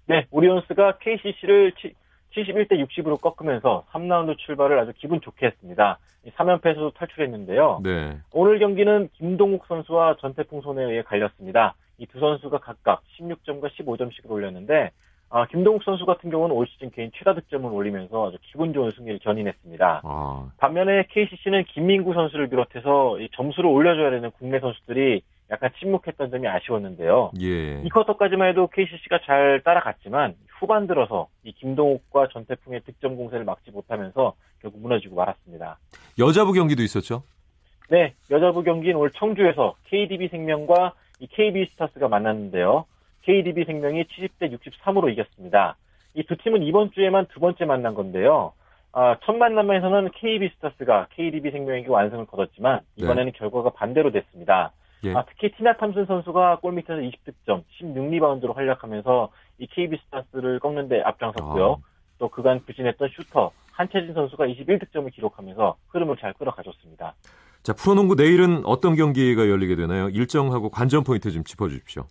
네, 0.09 0.27
오리온스가 0.31 0.99
KCC를 0.99 1.73
71대 2.37 2.73
60으로 2.87 3.21
꺾으면서 3.21 3.85
3라운드 3.93 4.37
출발을 4.39 4.79
아주 4.79 4.93
기분 4.97 5.21
좋게 5.21 5.47
했습니다. 5.47 5.99
3연패에서도 6.37 6.95
탈출했는데요. 6.95 7.81
네. 7.85 8.19
오늘 8.33 8.59
경기는 8.59 9.09
김동욱 9.15 9.65
선수와 9.67 10.17
전태풍 10.21 10.61
손에 10.61 10.83
의해 10.85 11.03
갈렸습니다. 11.03 11.75
이 11.99 12.07
두 12.07 12.21
선수가 12.21 12.59
각각 12.59 13.03
16점과 13.19 13.71
15점씩을 13.71 14.31
올렸는데 14.31 14.91
아, 15.29 15.47
김동욱 15.47 15.83
선수 15.83 16.05
같은 16.05 16.31
경우는 16.31 16.55
올 16.55 16.67
시즌 16.69 16.91
개인 16.91 17.11
최다 17.17 17.35
득점을 17.35 17.69
올리면서 17.73 18.29
아주 18.29 18.39
기분 18.43 18.73
좋은 18.73 18.93
승리를 18.93 19.19
견인했습니다. 19.21 20.03
아, 20.05 20.51
반면에 20.59 21.07
KCC는 21.11 21.65
김민구 21.65 22.15
선수를 22.15 22.49
비롯해서 22.49 23.19
이 23.21 23.29
점수를 23.35 23.69
올려줘야 23.71 24.11
되는 24.11 24.31
국내 24.33 24.61
선수들이 24.61 25.23
약간 25.51 25.71
침묵했던 25.79 26.31
점이 26.31 26.49
아쉬웠는데요. 26.49 27.31
예. 27.41 27.81
이 27.83 27.89
쿼터까지만 27.89 28.49
해도 28.49 28.67
KCC가 28.69 29.21
잘 29.25 29.61
따라갔지만 29.65 30.35
후반 30.59 30.87
들어서 30.87 31.29
이 31.45 31.53
김동욱과 31.53 32.29
전태풍의 32.33 32.81
득점 32.81 33.17
공세를 33.17 33.45
막지 33.45 33.71
못하면서 33.71 34.35
결국 34.61 34.81
무너지고 34.81 35.17
말았습니다. 35.17 35.79
여자부 36.19 36.53
경기도 36.53 36.83
있었죠? 36.83 37.23
네, 37.91 38.15
여자부 38.31 38.65
경기는 38.65 38.97
올 38.97 39.11
청주에서 39.13 39.77
KDB 39.85 40.29
생명과 40.29 40.95
이 41.21 41.29
KB 41.29 41.67
스타스가 41.73 42.09
만났는데요. 42.09 42.87
KDB 43.23 43.65
생명이 43.65 44.05
70대 44.05 44.53
63으로 44.59 45.13
이겼습니다. 45.13 45.77
이 46.15 46.23
두 46.25 46.37
팀은 46.37 46.63
이번 46.63 46.91
주에만 46.93 47.27
두 47.27 47.41
번째 47.41 47.67
만난 47.67 47.95
건데요. 47.95 48.53
아, 48.93 49.17
첫 49.25 49.37
만남에서는 49.37 50.11
KB 50.15 50.49
스타스가 50.57 51.09
KDB 51.15 51.51
생명에게 51.51 51.89
완승을 51.91 52.25
거뒀지만 52.27 52.81
이번에는 52.97 53.33
결과가 53.33 53.71
반대로 53.71 54.11
됐습니다. 54.11 54.73
예. 55.05 55.15
아, 55.15 55.25
특히 55.29 55.51
티나 55.53 55.77
탐슨 55.77 56.07
선수가 56.07 56.61
골밑에서 56.61 56.95
20득점, 56.95 57.65
16리바운드로 57.81 58.55
활약하면서 58.55 59.31
이 59.59 59.67
KB 59.67 59.99
스타스를 60.07 60.59
꺾는데 60.59 61.03
앞장섰고요. 61.03 61.73
아. 61.73 61.97
또 62.19 62.29
그간 62.29 62.61
부진했던 62.65 63.09
슈터 63.11 63.53
한채진 63.73 64.15
선수가 64.15 64.47
21득점을 64.47 65.13
기록하면서 65.13 65.77
흐름을 65.89 66.17
잘 66.17 66.33
끌어가줬습니다. 66.33 67.15
자, 67.63 67.73
프로농구 67.75 68.15
내일은 68.15 68.65
어떤 68.65 68.95
경기가 68.95 69.49
열리게 69.49 69.77
되나요? 69.77 70.09
일정하고 70.09 70.71
관전 70.71 71.05
포인트 71.05 71.31
좀 71.31 71.45
짚어주십시오. 71.45 72.05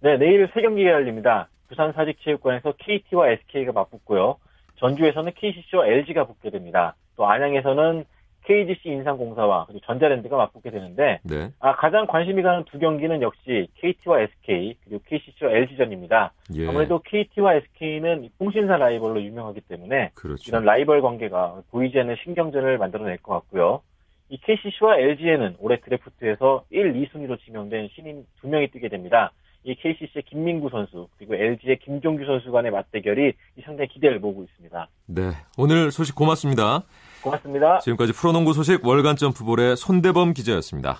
네, 0.00 0.16
내일 0.16 0.48
세 0.54 0.62
경기가 0.62 0.90
열립니다. 0.92 1.48
부산 1.68 1.92
사직체육관에서 1.92 2.72
KT와 2.78 3.28
SK가 3.30 3.72
맞붙고요. 3.72 4.36
전주에서는 4.76 5.32
KCC와 5.36 5.86
LG가 5.86 6.26
붙게 6.26 6.50
됩니다. 6.50 6.94
또 7.16 7.26
안양에서는 7.26 8.04
KGC 8.50 8.88
인상공사와 8.88 9.66
그리고 9.66 9.80
전자랜드가 9.86 10.36
맞붙게 10.36 10.70
되는데 10.70 11.20
네. 11.22 11.52
아, 11.60 11.76
가장 11.76 12.08
관심이 12.08 12.42
가는 12.42 12.64
두 12.64 12.80
경기는 12.80 13.22
역시 13.22 13.68
KT와 13.76 14.22
SK 14.22 14.74
그리고 14.84 15.00
KCC와 15.06 15.52
LG전입니다. 15.52 16.32
예. 16.56 16.66
아무래도 16.66 16.98
KT와 16.98 17.54
SK는 17.54 18.28
통신사 18.38 18.76
라이벌로 18.76 19.22
유명하기 19.22 19.60
때문에 19.62 20.10
그렇죠. 20.14 20.42
이런 20.48 20.64
라이벌 20.64 21.00
관계가 21.00 21.62
보이지 21.70 22.00
않는 22.00 22.16
신경전을 22.24 22.78
만들어낼 22.78 23.18
것 23.18 23.34
같고요. 23.34 23.82
이 24.30 24.38
KCC와 24.38 24.98
LG에는 24.98 25.56
올해 25.60 25.78
드래프트에서 25.78 26.64
1, 26.70 26.92
2순위로 26.92 27.38
지명된 27.44 27.90
신인 27.94 28.26
두 28.40 28.48
명이 28.48 28.72
뛰게 28.72 28.88
됩니다. 28.88 29.30
이 29.62 29.76
KCC의 29.76 30.24
김민구 30.26 30.70
선수 30.70 31.06
그리고 31.18 31.36
LG의 31.36 31.78
김종규 31.80 32.24
선수 32.24 32.50
간의 32.50 32.72
맞대결이 32.72 33.32
이 33.58 33.60
상당히 33.62 33.88
기대를 33.88 34.18
모으고 34.18 34.42
있습니다. 34.42 34.88
네. 35.06 35.30
오늘 35.56 35.92
소식 35.92 36.16
고맙습니다. 36.16 36.82
고맙습니다. 37.22 37.78
지금까지 37.80 38.12
프로농구 38.12 38.52
소식 38.52 38.84
월간 38.84 39.16
점프볼의 39.16 39.76
손대범 39.76 40.34
기자였습니다. 40.34 40.98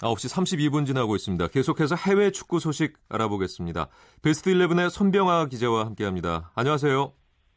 9시 0.00 0.34
32분 0.34 0.86
지나고 0.86 1.14
있습니다. 1.14 1.48
계속해서 1.48 1.94
해외 1.94 2.30
축구 2.30 2.58
소식 2.58 2.94
알아보겠습니다. 3.10 3.88
베스트 4.22 4.50
11의 4.50 4.88
손병아 4.88 5.46
기자와 5.46 5.84
함께합니다. 5.86 6.52
안녕하세요. 6.54 7.12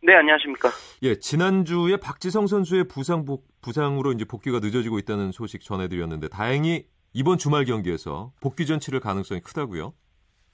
네, 0.06 0.14
안녕하십니까. 0.16 0.70
예, 1.04 1.18
지난주에 1.18 1.96
박지성 1.98 2.48
선수의 2.48 2.90
부상 2.90 3.24
복, 3.24 3.48
부상으로 3.62 4.12
이제 4.12 4.26
복귀가 4.26 4.60
늦어지고 4.60 5.00
있다는 5.00 5.32
소식 5.32 5.62
전해드렸는데 5.62 6.28
다행히 6.28 6.86
이번 7.14 7.38
주말 7.38 7.66
경기에서 7.66 8.32
복귀 8.42 8.66
전 8.66 8.80
치를 8.80 9.00
가능성이 9.00 9.42
크다고요? 9.42 9.94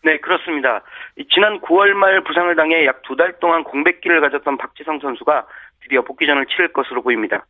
네, 0.04 0.18
그렇습니다. 0.20 0.82
지난 1.34 1.60
9월 1.62 1.92
말 1.94 2.24
부상을 2.24 2.54
당해 2.56 2.86
약 2.86 3.02
두 3.04 3.16
달 3.16 3.38
동안 3.40 3.64
공백기를 3.64 4.22
가졌던 4.22 4.58
박지성 4.58 5.00
선수가 5.00 5.48
드디어 5.82 6.02
복귀전을 6.04 6.46
치를 6.48 6.72
것으로 6.74 7.02
보입니다. 7.02 7.46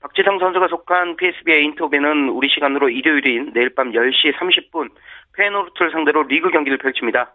박지성 0.00 0.38
선수가 0.38 0.68
속한 0.68 1.16
PSV 1.16 1.54
에인토벤은 1.54 2.28
우리 2.28 2.48
시간으로 2.48 2.88
일요일인 2.88 3.52
내일 3.52 3.74
밤 3.74 3.90
10시 3.90 4.34
30분 4.36 4.90
페노르트를 5.36 5.90
상대로 5.90 6.22
리그 6.22 6.50
경기를 6.50 6.78
펼칩니다. 6.78 7.32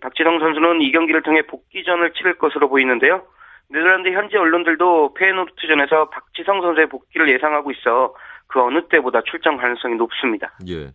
박지성 0.00 0.38
선수는 0.38 0.80
이 0.82 0.92
경기를 0.92 1.22
통해 1.22 1.42
복귀전을 1.42 2.12
치를 2.12 2.38
것으로 2.38 2.68
보이는데요. 2.68 3.24
네덜란드 3.70 4.08
현지 4.10 4.36
언론들도 4.38 5.14
페노르트전에서 5.14 6.08
박지성 6.10 6.62
선수의 6.62 6.88
복귀를 6.88 7.28
예상하고 7.30 7.70
있어 7.72 8.14
그 8.48 8.60
어느 8.62 8.86
때보다 8.88 9.20
출전 9.22 9.56
가능성이 9.56 9.94
높습니다. 9.96 10.52
예. 10.68 10.90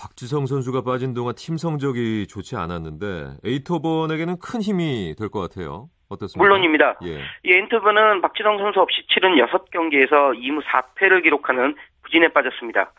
박지성 0.00 0.46
선수가 0.46 0.82
빠진 0.82 1.12
동안 1.12 1.34
팀 1.36 1.56
성적이 1.56 2.28
좋지 2.28 2.54
않았는데 2.56 3.38
에이토번에게는 3.44 4.36
큰 4.38 4.62
힘이 4.62 5.14
될 5.18 5.28
것 5.28 5.40
같아요. 5.40 5.88
어떻습니까? 6.08 6.42
물론입니다. 6.42 6.94
예. 7.04 7.18
이 7.44 7.52
엔트브는 7.52 8.22
박지성 8.22 8.58
선수 8.58 8.80
없이 8.80 9.02
치른 9.12 9.34
6경기에서 9.34 10.38
2무 10.38 10.62
4패를 10.62 11.22
기록하는 11.22 11.74
부진에 12.04 12.28
빠졌습니다. 12.28 12.92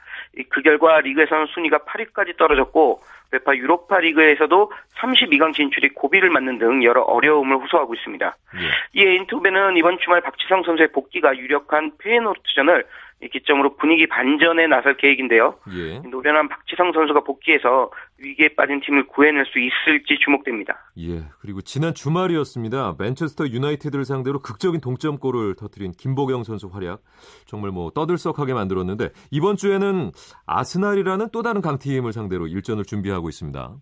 그 0.49 0.61
결과 0.61 0.99
리그에서는 0.99 1.47
순위가 1.47 1.79
8위까지 1.79 2.37
떨어졌고 2.37 3.01
웨파 3.31 3.55
유로파 3.55 3.99
리그에서도 3.99 4.71
32강 4.99 5.53
진출이 5.53 5.89
고비를 5.89 6.29
맞는 6.29 6.59
등 6.59 6.83
여러 6.83 7.01
어려움을 7.01 7.57
호소하고 7.57 7.95
있습니다. 7.95 8.37
예. 8.55 9.01
이 9.01 9.03
에인토벤은 9.05 9.77
이번 9.77 9.97
주말 9.99 10.21
박지성 10.21 10.63
선수의 10.63 10.91
복귀가 10.91 11.35
유력한 11.35 11.91
페이노르트전을 11.97 12.85
기점으로 13.27 13.75
분위기 13.75 14.07
반전에 14.07 14.67
나설 14.67 14.95
계획인데요. 14.95 15.55
예. 15.73 15.99
노련한 15.99 16.47
박지성 16.47 16.93
선수가 16.93 17.23
복귀해서 17.23 17.91
위기에 18.17 18.49
빠진 18.55 18.79
팀을 18.79 19.07
구해낼 19.07 19.45
수 19.45 19.59
있을지 19.59 20.17
주목됩니다. 20.23 20.91
예. 20.99 21.23
그리고 21.41 21.61
지난 21.61 21.93
주말이었습니다. 21.93 22.95
맨체스터 22.97 23.47
유나이티드를 23.47 24.05
상대로 24.05 24.39
극적인 24.39 24.79
동점골을 24.79 25.55
터뜨린 25.55 25.91
김보경 25.91 26.43
선수 26.43 26.67
활약 26.67 27.01
정말 27.45 27.71
뭐 27.71 27.91
떠들썩하게 27.91 28.53
만들었는데 28.53 29.09
이번 29.31 29.57
주에는 29.57 30.11
아스날이라는 30.45 31.29
또 31.33 31.41
다른 31.41 31.61
강팀을 31.61 32.13
상대로 32.13 32.47
일전을 32.47 32.85
준비하고 32.85 33.27
있습니다. 33.27 33.75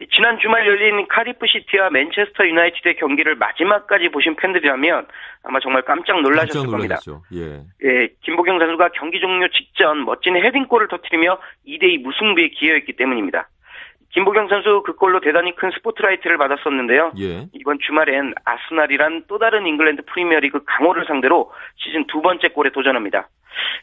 네. 0.00 0.06
지난 0.10 0.38
주말 0.38 0.66
열린 0.66 1.06
카리프 1.08 1.46
시티와 1.46 1.90
맨체스터 1.90 2.46
유나이티드의 2.46 2.96
경기를 2.96 3.34
마지막까지 3.34 4.08
보신 4.08 4.34
팬들이라면 4.34 5.06
아마 5.44 5.60
정말 5.60 5.82
깜짝 5.82 6.22
놀라셨을 6.22 6.62
깜짝 6.62 6.70
겁니다. 6.70 6.96
예. 7.34 7.60
예, 7.84 8.08
김보경 8.22 8.58
선수가 8.58 8.88
경기 8.94 9.20
종료 9.20 9.46
직전 9.48 10.04
멋진 10.06 10.36
헤딩골을 10.36 10.88
터뜨리며 10.88 11.38
2대2 11.66 12.02
무승부에 12.02 12.48
기여했기 12.48 12.94
때문입니다. 12.94 13.48
김보경 14.12 14.48
선수 14.48 14.82
그 14.84 14.94
골로 14.94 15.20
대단히 15.20 15.54
큰 15.54 15.70
스포트라이트를 15.70 16.38
받았었는데요. 16.38 17.12
예. 17.20 17.46
이번 17.52 17.78
주말엔 17.78 18.34
아스날이란 18.44 19.24
또 19.28 19.38
다른 19.38 19.66
잉글랜드 19.66 20.02
프리미어리그 20.06 20.64
강호를 20.64 21.04
상대로 21.06 21.52
시즌 21.76 22.06
두 22.06 22.22
번째 22.22 22.48
골에 22.48 22.70
도전합니다. 22.70 23.28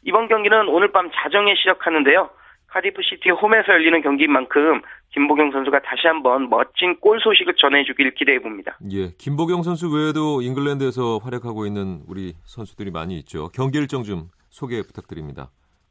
이번 0.04 0.28
경기는 0.28 0.68
오늘 0.68 0.92
밤 0.92 1.10
자정에 1.14 1.54
시작하는데요. 1.56 2.30
카디프 2.68 3.02
시티 3.02 3.30
홈에서 3.30 3.74
열리는 3.74 4.02
경기인 4.02 4.32
만큼 4.32 4.82
김보경 5.12 5.52
선수가 5.52 5.80
다시 5.80 6.08
한번 6.08 6.50
멋진 6.50 7.00
골 7.00 7.20
소식을 7.20 7.56
전해주길 7.56 8.14
기대해 8.16 8.40
봅니다. 8.40 8.78
예. 8.92 9.10
김보경 9.18 9.64
선수 9.64 9.90
외에도 9.90 10.42
잉글랜드에서 10.42 11.20
활약하고 11.24 11.66
있는 11.66 12.02
우리 12.08 12.34
선수들이 12.44 12.92
많이 12.92 13.18
있죠. 13.20 13.50
경기 13.50 13.80
일정 13.80 14.04
좀 14.04 14.30
소개 14.50 14.82
부탁드립니다. 14.82 15.50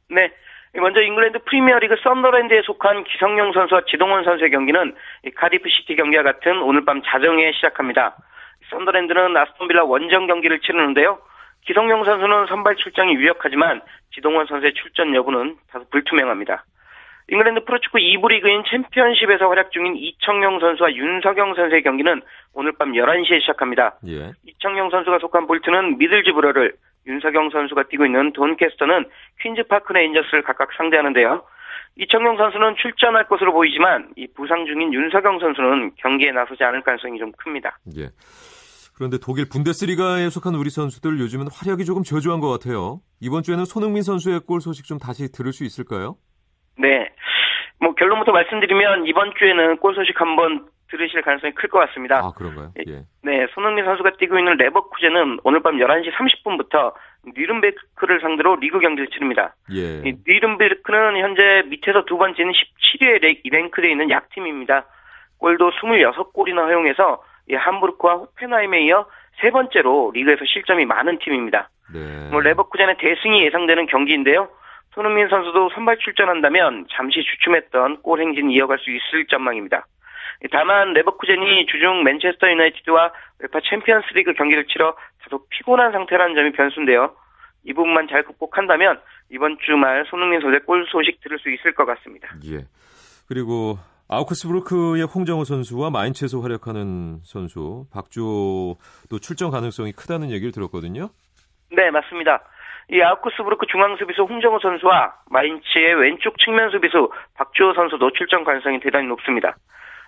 네. 0.09 0.31
먼저 0.75 1.01
잉글랜드 1.01 1.39
프리미어리그 1.45 1.95
썬더랜드에 2.03 2.61
속한 2.63 3.05
기성용 3.05 3.53
선수와 3.53 3.81
지동원 3.89 4.23
선수의 4.23 4.51
경기는 4.51 4.93
카디프 5.35 5.67
시티 5.67 5.95
경기와 5.95 6.23
같은 6.23 6.61
오늘 6.61 6.85
밤 6.85 7.01
자정에 7.03 7.51
시작합니다. 7.53 8.15
썬더랜드는 8.69 9.35
아스톤빌라 9.35 9.85
원정 9.85 10.27
경기를 10.27 10.59
치르는데요. 10.59 11.19
기성용 11.67 12.05
선수는 12.05 12.47
선발 12.47 12.77
출장이 12.77 13.13
유력하지만 13.13 13.81
지동원 14.15 14.47
선수의 14.47 14.73
출전 14.73 15.13
여부는 15.13 15.57
다소 15.69 15.85
불투명합니다. 15.89 16.63
잉글랜드 17.29 17.65
프로축구 17.65 17.97
2부 17.97 18.29
리그인 18.29 18.63
챔피언십에서 18.71 19.49
활약 19.49 19.71
중인 19.71 19.97
이청용 19.97 20.61
선수와 20.61 20.93
윤석영 20.93 21.55
선수의 21.55 21.83
경기는 21.83 22.21
오늘 22.53 22.71
밤 22.79 22.93
11시에 22.93 23.41
시작합니다. 23.41 23.95
예. 24.07 24.31
이청용 24.45 24.89
선수가 24.89 25.19
속한 25.19 25.45
볼튼은 25.45 25.97
미들즈브러를, 25.97 26.73
윤석영 27.05 27.49
선수가 27.49 27.83
뛰고 27.89 28.05
있는 28.05 28.31
돈캐스터는 28.31 29.05
퀸즈파크 29.41 29.91
레인저스를 29.91 30.43
각각 30.43 30.71
상대하는데요. 30.77 31.43
이청용 31.97 32.37
선수는 32.37 32.75
출전할 32.77 33.27
것으로 33.27 33.51
보이지만 33.51 34.07
이 34.15 34.27
부상 34.33 34.65
중인 34.65 34.93
윤석영 34.93 35.39
선수는 35.39 35.91
경기에 35.97 36.31
나서지 36.31 36.63
않을 36.63 36.81
가능성이 36.81 37.19
좀 37.19 37.33
큽니다. 37.33 37.77
예. 37.97 38.07
그런데 38.97 39.17
독일 39.21 39.47
분데스리가에 39.47 40.27
속한 40.31 40.55
우리 40.55 40.71
선수들 40.71 41.19
요즘은 41.19 41.47
활약이 41.53 41.85
조금 41.85 42.01
저조한 42.01 42.39
것 42.39 42.49
같아요. 42.49 42.99
이번 43.21 43.43
주에는 43.43 43.63
손흥민 43.65 44.01
선수의 44.01 44.39
골 44.39 44.59
소식 44.59 44.85
좀 44.85 44.97
다시 44.97 45.31
들을 45.31 45.53
수 45.53 45.63
있을까요? 45.63 46.15
네. 46.79 47.07
뭐 47.79 47.93
결론부터 47.93 48.31
말씀드리면 48.31 49.05
이번 49.05 49.33
주에는 49.37 49.77
골 49.77 49.93
소식 49.93 50.19
한번 50.19 50.65
들으실 50.89 51.21
가능성이 51.21 51.53
클 51.53 51.69
것 51.69 51.77
같습니다. 51.79 52.17
아, 52.25 52.31
그런가요? 52.31 52.71
예. 52.87 53.03
네, 53.21 53.45
손흥민 53.53 53.85
선수가 53.85 54.17
뛰고 54.17 54.39
있는 54.39 54.57
레버쿠젠은 54.57 55.41
오늘 55.43 55.61
밤 55.61 55.77
11시 55.77 56.11
30분부터 56.13 56.93
니른베크를 57.37 58.19
상대로 58.21 58.55
리그 58.55 58.79
경기를 58.79 59.09
치릅니다. 59.09 59.53
예. 59.75 60.01
이 60.09 60.15
니른베크는 60.25 61.19
현재 61.19 61.63
밑에서 61.67 62.05
두 62.05 62.17
번째는 62.17 62.51
17위에 62.51 63.41
랭크되어 63.51 63.91
있는 63.91 64.09
약팀입니다. 64.09 64.85
골도 65.37 65.69
26골이나 65.71 66.65
허용해서 66.65 67.21
이 67.49 67.55
함부르크와 67.55 68.15
호펜하임에 68.15 68.85
이어 68.85 69.07
세 69.41 69.51
번째로 69.51 70.11
리그에서 70.13 70.45
실점이 70.45 70.85
많은 70.85 71.19
팀입니다. 71.19 71.69
네. 71.93 72.29
뭐 72.31 72.41
레버쿠젠의 72.41 72.97
대승이 72.97 73.43
예상되는 73.45 73.85
경기인데요. 73.87 74.49
손흥민 74.93 75.27
선수도 75.29 75.69
선발 75.75 75.99
출전한다면 75.99 76.87
잠시 76.91 77.21
주춤했던 77.23 78.01
골 78.01 78.19
행진 78.19 78.49
이어갈 78.49 78.79
수 78.79 78.89
있을 78.89 79.27
전망입니다. 79.27 79.85
다만 80.51 80.93
레버쿠젠이 80.93 81.65
주중 81.67 82.03
맨체스터 82.03 82.49
유나이티드와 82.49 83.11
웨파 83.39 83.59
챔피언스리그 83.69 84.33
경기를 84.33 84.65
치러 84.65 84.95
다소 85.23 85.45
피곤한 85.49 85.91
상태라는 85.91 86.35
점이 86.35 86.51
변수인데요. 86.51 87.15
이 87.63 87.73
부분만 87.73 88.07
잘 88.07 88.23
극복한다면 88.23 88.99
이번 89.29 89.57
주말 89.65 90.05
손흥민 90.09 90.41
선수의 90.41 90.61
골 90.61 90.85
소식 90.87 91.21
들을 91.21 91.37
수 91.39 91.49
있을 91.49 91.73
것 91.73 91.85
같습니다. 91.85 92.29
예. 92.45 92.65
그리고 93.27 93.77
아우크스부르크의 94.09 95.03
홍정호 95.03 95.43
선수와 95.43 95.89
마인츠에서 95.89 96.39
활약하는 96.39 97.19
선수 97.23 97.85
박주호도 97.91 99.19
출전 99.21 99.51
가능성이 99.51 99.91
크다는 99.91 100.31
얘기를 100.31 100.51
들었거든요. 100.51 101.09
네, 101.71 101.91
맞습니다. 101.91 102.43
이 102.89 103.01
아우크스부르크 103.01 103.65
중앙 103.67 103.97
수비수 103.97 104.23
홍정호 104.23 104.59
선수와 104.59 105.13
마인츠의 105.29 105.95
왼쪽 105.95 106.37
측면 106.39 106.71
수비수 106.71 107.11
박주호 107.35 107.73
선수도 107.73 108.11
출전 108.11 108.45
가능성이 108.45 108.79
대단히 108.79 109.07
높습니다. 109.07 109.57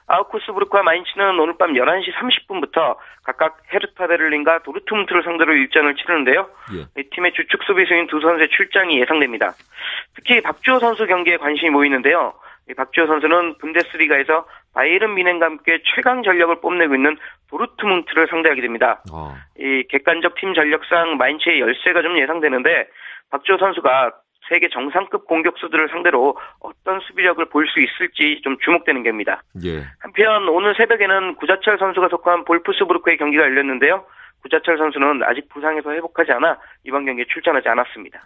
아우크스부르크와 0.08 0.82
마인츠는 0.84 1.39
오늘 1.39 1.56
밤 1.58 1.74
11시 1.74 2.13
30분부터 2.13 2.98
각각 3.24 3.62
헤르타 3.72 4.08
베를린과 4.08 4.63
도르트문트를 4.63 5.24
상대로 5.24 5.53
일전을 5.53 5.96
치르는데요. 5.96 6.50
예. 6.74 7.01
이 7.01 7.10
팀의 7.12 7.34
주축 7.34 7.63
수비수인 7.63 8.08
두 8.08 8.20
선수의 8.20 8.50
출장이 8.50 9.00
예상됩니다. 9.01 9.53
특히 10.15 10.41
박주호 10.41 10.79
선수 10.79 11.06
경기에 11.06 11.38
관심이 11.38 11.70
모이는데요. 11.70 12.34
이 12.69 12.73
박주호 12.75 13.07
선수는 13.07 13.57
분데스리가에서 13.57 14.45
바이에른 14.73 15.15
미넨과 15.15 15.45
함께 15.45 15.79
최강 15.95 16.21
전력을 16.21 16.61
뽐내고 16.61 16.93
있는 16.95 17.17
도르트문트를 17.49 18.27
상대하게 18.27 18.61
됩니다. 18.61 19.01
아, 19.11 19.35
이 19.57 19.83
객관적 19.89 20.35
팀 20.35 20.53
전력상 20.53 21.17
마인츠의 21.17 21.59
열세가 21.61 22.01
좀 22.03 22.17
예상되는데 22.19 22.88
박주호 23.31 23.57
선수가 23.57 24.11
세계 24.49 24.67
정상급 24.69 25.25
공격수들을 25.25 25.89
상대로 25.89 26.35
어떤 26.59 26.99
수비력을 27.01 27.43
볼 27.49 27.67
수 27.67 27.79
있을지 27.79 28.41
좀 28.43 28.57
주목되는 28.59 29.03
겁니다. 29.03 29.43
예. 29.63 29.83
한편 29.99 30.47
오늘 30.49 30.73
새벽에는 30.75 31.35
구자철 31.35 31.77
선수가 31.77 32.09
속한 32.09 32.45
볼프스부르크의 32.45 33.17
경기가 33.17 33.43
열렸는데요. 33.43 34.05
구자철 34.41 34.77
선수는 34.77 35.21
아직 35.23 35.49
부상에서 35.49 35.91
회복하지 35.91 36.32
않아 36.32 36.58
이번 36.84 37.05
경기에 37.05 37.25
출전하지 37.25 37.67
않았습니다. 37.69 38.21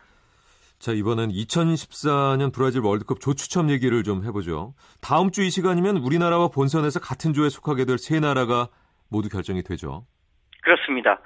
자, 0.84 0.91
이번엔 0.91 1.30
2014년 1.30 2.52
브라질 2.54 2.82
월드컵 2.82 3.22
조 3.22 3.34
추첨 3.34 3.69
얘기를 3.69 4.04
좀 4.04 4.26
해보죠. 4.26 4.74
다음 5.02 5.32
주 5.32 5.41
이 5.41 5.50
시간이면 5.50 5.98
우리나라와 5.98 6.50
본선에서 6.50 7.00
같은 7.00 7.32
조에 7.32 7.48
속하게 7.48 7.86
될 7.86 7.98
세 7.98 8.19
나라가 8.19 8.67
모두 9.10 9.30
결정이 9.30 9.63
되죠. 9.63 10.04
그렇습니다. 10.62 11.19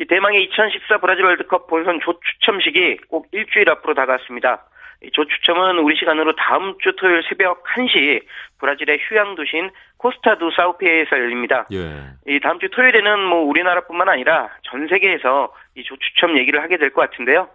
이 0.00 0.04
대망의 0.06 0.42
2014 0.44 0.98
브라질 0.98 1.24
월드컵 1.26 1.68
본선 1.68 2.00
조 2.04 2.18
추첨식이 2.18 2.98
꼭 3.08 3.28
일주일 3.30 3.70
앞으로 3.70 3.94
다가왔습니다. 3.94 4.66
조 5.12 5.24
추첨은 5.26 5.78
우리 5.78 5.94
시간으로 5.96 6.34
다음 6.34 6.74
주 6.80 6.96
토요일 6.96 7.22
새벽 7.28 7.62
1시 7.64 8.22
브라질의 8.58 8.98
휴양 9.06 9.34
도시인 9.36 9.70
코스타두 9.98 10.50
사우피에에서 10.56 11.10
열립니다. 11.18 11.66
예. 11.72 12.02
이 12.26 12.40
다음 12.40 12.58
주 12.58 12.68
토요일에는 12.70 13.20
뭐 13.26 13.42
우리나라뿐만 13.42 14.08
아니라 14.08 14.48
전 14.64 14.88
세계에서 14.88 15.52
이 15.76 15.84
조 15.84 15.94
추첨 15.98 16.36
얘기를 16.38 16.60
하게 16.62 16.78
될 16.78 16.90
것 16.90 17.02
같은데요. 17.10 17.48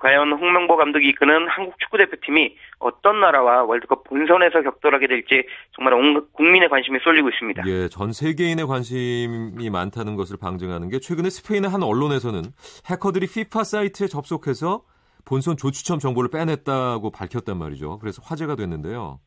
과연 0.00 0.32
홍명보 0.32 0.76
감독이 0.76 1.08
이끄는 1.08 1.48
한국 1.48 1.78
축구 1.78 1.96
대표팀이 1.98 2.56
어떤 2.78 3.20
나라와 3.20 3.62
월드컵 3.64 4.04
본선에서 4.04 4.62
격돌하게 4.62 5.06
될지 5.06 5.44
정말 5.74 5.94
온 5.94 6.26
국민의 6.32 6.68
관심이 6.68 6.98
쏠리고 7.02 7.28
있습니다. 7.30 7.62
예, 7.66 7.88
전 7.88 8.12
세계인의 8.12 8.66
관심이 8.66 9.70
많다는 9.70 10.16
것을 10.16 10.36
방증하는 10.38 10.90
게 10.90 10.98
최근에 10.98 11.30
스페인의 11.30 11.70
한 11.70 11.82
언론에서는 11.82 12.42
해커들이 12.90 13.24
FIFA 13.24 13.64
사이트에 13.64 14.06
접속해서 14.06 14.82
본선 15.24 15.56
조추첨 15.56 15.98
정보를 15.98 16.30
빼냈다고 16.30 17.10
밝혔단 17.10 17.56
말이죠. 17.58 17.98
그래서 17.98 18.22
화제가 18.24 18.56
됐는데요. 18.56 19.18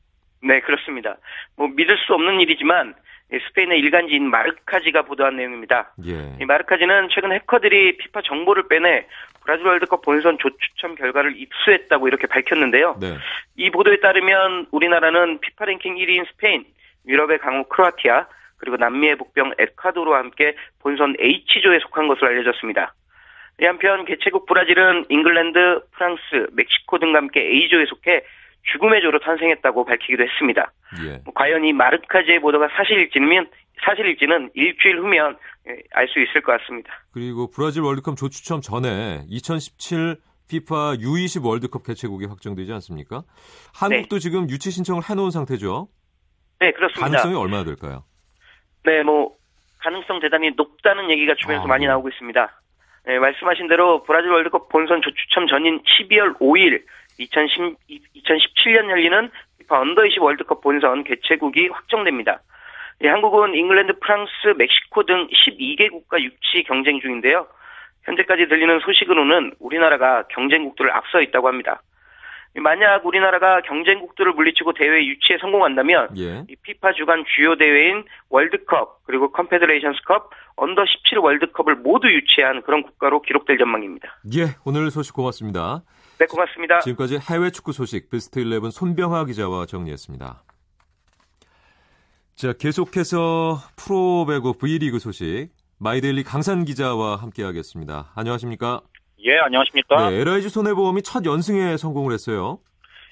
네, 0.41 0.61
그렇습니다. 0.61 1.17
뭐 1.57 1.67
믿을 1.67 1.97
수 1.97 2.13
없는 2.13 2.39
일이지만 2.39 2.93
스페인의 3.31 3.79
일간지인 3.79 4.29
마르카지가 4.29 5.03
보도한 5.03 5.35
내용입니다. 5.35 5.93
예. 6.07 6.35
이 6.41 6.45
마르카지는 6.45 7.09
최근 7.11 7.31
해커들이 7.31 7.97
피파 7.97 8.21
정보를 8.23 8.67
빼내 8.67 9.05
브라질 9.43 9.67
월드컵 9.67 10.01
본선 10.01 10.37
조추첨 10.39 10.95
결과를 10.95 11.39
입수했다고 11.39 12.07
이렇게 12.07 12.27
밝혔는데요. 12.27 12.97
네. 12.99 13.17
이 13.55 13.69
보도에 13.69 13.99
따르면 13.99 14.67
우리나라는 14.71 15.39
피파 15.39 15.65
랭킹 15.65 15.95
1위인 15.95 16.27
스페인, 16.27 16.65
유럽의 17.07 17.39
강호 17.39 17.69
크로아티아, 17.69 18.27
그리고 18.57 18.77
남미의 18.77 19.15
복병 19.15 19.53
에콰도르와 19.57 20.19
함께 20.19 20.55
본선 20.79 21.15
H조에 21.19 21.79
속한 21.79 22.07
것으로 22.07 22.27
알려졌습니다. 22.27 22.93
이 23.61 23.65
한편 23.65 24.05
개최국 24.05 24.45
브라질은 24.45 25.05
잉글랜드, 25.09 25.81
프랑스, 25.91 26.47
멕시코 26.51 26.97
등과 26.97 27.19
함께 27.19 27.41
A조에 27.41 27.85
속해 27.85 28.23
죽음의 28.63 29.01
조로 29.01 29.19
탄생했다고 29.19 29.85
밝히기도 29.85 30.23
했습니다. 30.23 30.71
예. 31.05 31.21
뭐 31.25 31.33
과연 31.33 31.65
이 31.65 31.73
마르카지의 31.73 32.39
보도가 32.39 32.69
사실일지는 32.75 33.47
사실일지는 33.85 34.51
일주일 34.53 34.99
후면 34.99 35.37
알 35.93 36.07
수 36.07 36.19
있을 36.19 36.41
것 36.41 36.59
같습니다. 36.59 36.91
그리고 37.13 37.49
브라질 37.49 37.81
월드컵 37.83 38.17
조추첨 38.17 38.61
전에 38.61 39.23
2017 39.29 40.17
피파 40.49 40.95
U20 40.95 41.45
월드컵 41.45 41.83
개최국이 41.83 42.25
확정되지 42.25 42.73
않습니까? 42.73 43.21
한국도 43.79 44.17
지금 44.19 44.49
유치 44.49 44.71
신청을 44.71 45.03
해놓은 45.09 45.29
상태죠. 45.31 45.87
네, 46.59 46.71
그렇습니다. 46.71 47.05
가능성이 47.05 47.35
얼마나 47.35 47.63
될까요? 47.63 48.03
네, 48.83 49.03
뭐 49.03 49.35
가능성 49.79 50.19
대단히 50.19 50.51
높다는 50.57 51.09
얘기가 51.11 51.35
주변에서 51.35 51.63
아, 51.65 51.67
많이 51.67 51.85
네. 51.85 51.89
나오고 51.89 52.09
있습니다. 52.09 52.61
네, 53.05 53.19
말씀하신 53.19 53.67
대로 53.67 54.03
브라질 54.03 54.31
월드컵 54.31 54.69
본선 54.69 55.01
조추첨 55.01 55.47
전인 55.47 55.81
12월 55.83 56.37
5일 56.39 56.83
2010, 57.19 57.75
2017년 58.15 58.89
열리는 58.89 59.29
피파 59.59 59.79
언더 59.79 60.05
20 60.05 60.21
월드컵 60.21 60.61
본선 60.61 61.03
개최국이 61.03 61.67
확정됩니다. 61.67 62.41
예, 63.03 63.09
한국은 63.09 63.55
잉글랜드, 63.55 63.99
프랑스, 63.99 64.31
멕시코 64.57 65.03
등 65.03 65.27
12개국과 65.27 66.21
유치 66.21 66.63
경쟁 66.63 66.99
중인데요. 66.99 67.47
현재까지 68.03 68.47
들리는 68.47 68.79
소식으로는 68.79 69.53
우리나라가 69.59 70.23
경쟁국들을 70.29 70.91
앞서 70.91 71.21
있다고 71.21 71.47
합니다. 71.47 71.81
만약 72.55 73.05
우리나라가 73.05 73.61
경쟁국들을 73.61 74.33
물리치고 74.33 74.73
대회 74.73 75.05
유치에 75.05 75.37
성공한다면 75.39 76.09
예. 76.17 76.43
이 76.49 76.55
피파 76.63 76.93
주관 76.93 77.23
주요 77.35 77.55
대회인 77.55 78.03
월드컵 78.29 79.03
그리고 79.05 79.31
컨페더레이션스컵 79.31 80.31
언더 80.55 80.83
17 80.85 81.19
월드컵을 81.19 81.75
모두 81.75 82.07
유치한 82.07 82.63
그런 82.63 82.81
국가로 82.81 83.21
기록될 83.21 83.59
전망입니다. 83.59 84.17
예, 84.35 84.55
오늘 84.65 84.89
소식 84.89 85.13
고맙습니다. 85.13 85.83
네, 86.19 86.25
고맙습니다. 86.25 86.79
지금까지 86.79 87.17
해외 87.31 87.49
축구 87.49 87.71
소식 87.71 88.09
베스트 88.09 88.41
11 88.41 88.71
손병하 88.71 89.23
기자와 89.23 89.65
정리했습니다. 89.65 90.43
자, 92.35 92.53
계속해서 92.53 93.57
프로배구 93.77 94.57
V리그 94.57 94.99
소식 94.99 95.49
마이데일리 95.79 96.23
강산 96.23 96.65
기자와 96.65 97.15
함께하겠습니다. 97.15 98.11
안녕하십니까? 98.15 98.81
예, 99.23 99.37
안녕하십니까? 99.37 100.09
네, 100.09 100.17
LIG 100.17 100.49
손해보험이 100.49 101.03
첫 101.03 101.25
연승에 101.25 101.77
성공을 101.77 102.11
했어요. 102.11 102.59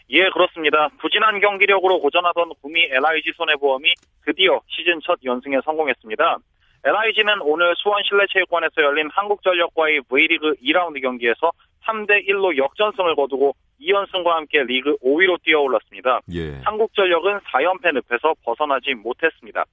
예, 0.09 0.29
그렇습니다. 0.29 0.89
부진한 0.99 1.39
경기력으로 1.39 2.01
고전하던 2.01 2.55
구미 2.61 2.87
LIG 2.91 3.31
손해보험이 3.37 3.93
드디어 4.25 4.59
시즌 4.67 4.99
첫 5.05 5.17
연승에 5.23 5.59
성공했습니다. 5.63 6.39
LIG는 6.83 7.41
오늘 7.41 7.73
수원 7.77 8.01
실내체육관에서 8.03 8.81
열린 8.81 9.09
한국전력과의 9.11 10.01
V리그 10.09 10.55
2라운드 10.63 11.01
경기에서 11.01 11.51
3대 11.85 12.27
1로 12.27 12.57
역전승을 12.57 13.15
거두고 13.15 13.55
2연승과 13.81 14.27
함께 14.27 14.63
리그 14.63 14.95
5위로 14.97 15.41
뛰어올랐습니다. 15.43 16.21
예. 16.33 16.59
한국전력은 16.63 17.39
4연패 17.39 17.93
늪에서 17.93 18.33
벗어나지 18.43 18.93
못했습니다. 18.93 19.65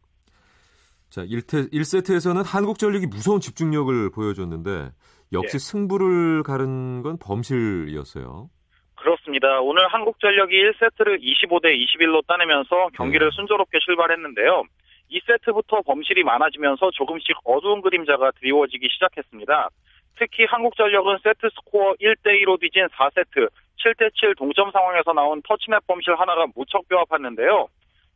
자, 1.11 1.23
1태, 1.23 1.73
1세트에서는 1.73 2.45
한국전력이 2.45 3.07
무서운 3.07 3.41
집중력을 3.41 4.11
보여줬는데 4.11 4.91
역시 5.33 5.55
예. 5.55 5.59
승부를 5.59 6.43
가른 6.43 7.03
건 7.03 7.19
범실이었어요. 7.19 8.51
그렇습니다. 8.97 9.61
오늘 9.61 9.87
한국전력이 9.89 10.55
1세트를 10.55 11.21
25대 11.21 11.77
21로 11.77 12.27
따내면서 12.27 12.89
경기를 12.95 13.31
네. 13.31 13.37
순조롭게 13.37 13.79
출발했는데요. 13.85 14.65
2세트부터 15.11 15.85
범실이 15.85 16.23
많아지면서 16.25 16.91
조금씩 16.93 17.37
어두운 17.45 17.83
그림자가 17.83 18.33
드리워지기 18.33 18.89
시작했습니다. 18.91 19.69
특히 20.17 20.45
한국전력은 20.45 21.19
세트 21.23 21.49
스코어 21.55 21.95
1대2로 22.01 22.61
뒤진 22.61 22.87
4세트 22.87 23.49
7대7 23.85 24.37
동점 24.39 24.71
상황에서 24.71 25.13
나온 25.13 25.43
터치넷 25.43 25.87
범실 25.87 26.15
하나가 26.19 26.47
무척 26.55 26.89
뼈아팠는데요. 26.89 27.69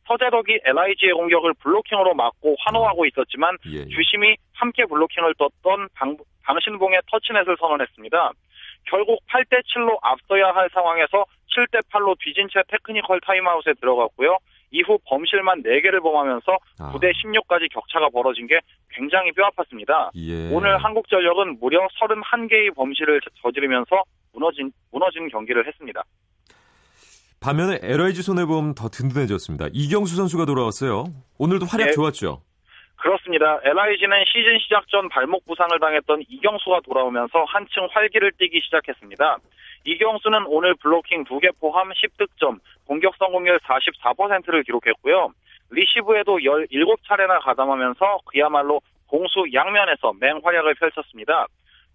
서재덕이 0.07 0.61
LIG의 0.64 1.12
공격을 1.12 1.55
블로킹으로 1.61 2.14
막고 2.14 2.57
환호하고 2.61 3.05
있었지만 3.07 3.57
예. 3.66 3.81
예. 3.81 3.85
주심이 3.88 4.37
함께 4.55 4.85
블로킹을 4.87 5.35
떴던 5.35 5.88
방, 5.94 6.16
방신봉의 6.44 7.03
터치넷을 7.11 7.57
선언했습니다. 7.61 8.33
결국 8.85 9.20
8대7로 9.27 9.98
앞서야 10.01 10.53
할 10.53 10.70
상황에서 10.72 11.27
7대8로 11.55 12.16
뒤진 12.20 12.48
채 12.48 12.62
technical 12.68 13.21
타임아웃에 13.20 13.74
들어갔고요. 13.81 14.38
이후 14.70 14.98
범실만 15.07 15.62
4개를 15.62 16.02
범하면서 16.02 16.52
아. 16.81 16.92
9대 16.92 17.12
16까지 17.14 17.72
격차가 17.72 18.09
벌어진 18.11 18.46
게 18.46 18.59
굉장히 18.90 19.31
뼈아팠습니다. 19.33 20.11
예. 20.16 20.52
오늘 20.52 20.76
한국전력은 20.83 21.59
무려 21.61 21.87
31개의 22.00 22.74
범실을 22.74 23.20
저- 23.22 23.31
저지르면서 23.42 24.02
무너진, 24.33 24.70
무너진 24.92 25.28
경기를 25.28 25.66
했습니다. 25.66 26.02
반면에 27.40 27.78
LIG 27.83 28.22
손해보험 28.22 28.74
더 28.74 28.88
든든해졌습니다. 28.88 29.66
이경수 29.72 30.16
선수가 30.16 30.44
돌아왔어요. 30.44 31.04
오늘도 31.38 31.66
활약 31.66 31.87
네. 31.88 31.92
좋았죠. 31.92 32.42
그렇습니다. 32.96 33.61
LIG는 33.62 34.24
시즌 34.26 34.59
시작 34.59 34.88
전 34.88 35.09
발목 35.09 35.46
부상을 35.46 35.78
당했던 35.78 36.24
이경수가 36.28 36.81
돌아오면서 36.85 37.44
한층 37.46 37.87
활기를 37.92 38.33
띠기 38.38 38.61
시작했습니다. 38.64 39.38
이경수는 39.85 40.47
오늘 40.47 40.75
블로킹 40.75 41.25
2개 41.25 41.53
포함 41.61 41.91
10득점, 41.91 42.61
공격 42.87 43.14
성공률 43.17 43.59
44%를 43.61 44.62
기록했고요. 44.62 45.33
리시브에도 45.71 46.38
17차례나 46.38 47.43
가담하면서 47.43 48.21
그야말로 48.27 48.81
공수 49.07 49.45
양면에서 49.53 50.12
맹활약을 50.21 50.75
펼쳤습니다. 50.75 51.47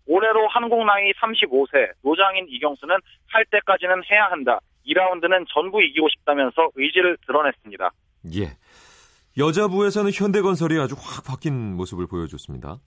올해로 0.06 0.48
한국 0.50 0.84
나이 0.86 1.12
35세 1.14 1.92
노장인 2.04 2.46
이경수는 2.50 2.96
할 3.28 3.46
때까지는 3.46 4.04
해야 4.12 4.26
한다. 4.26 4.60
2라운드는 4.86 5.46
전부 5.50 5.82
이기고 5.82 6.10
싶다면서 6.10 6.70
의지를 6.76 7.18
드러냈습니다. 7.26 7.90
예. 8.36 8.58
여자부에서는 9.38 10.12
현대건설이 10.14 10.80
아주 10.80 10.96
확 10.98 11.24
바뀐 11.26 11.76
모습을 11.76 12.08
보여줬습니다. 12.08 12.78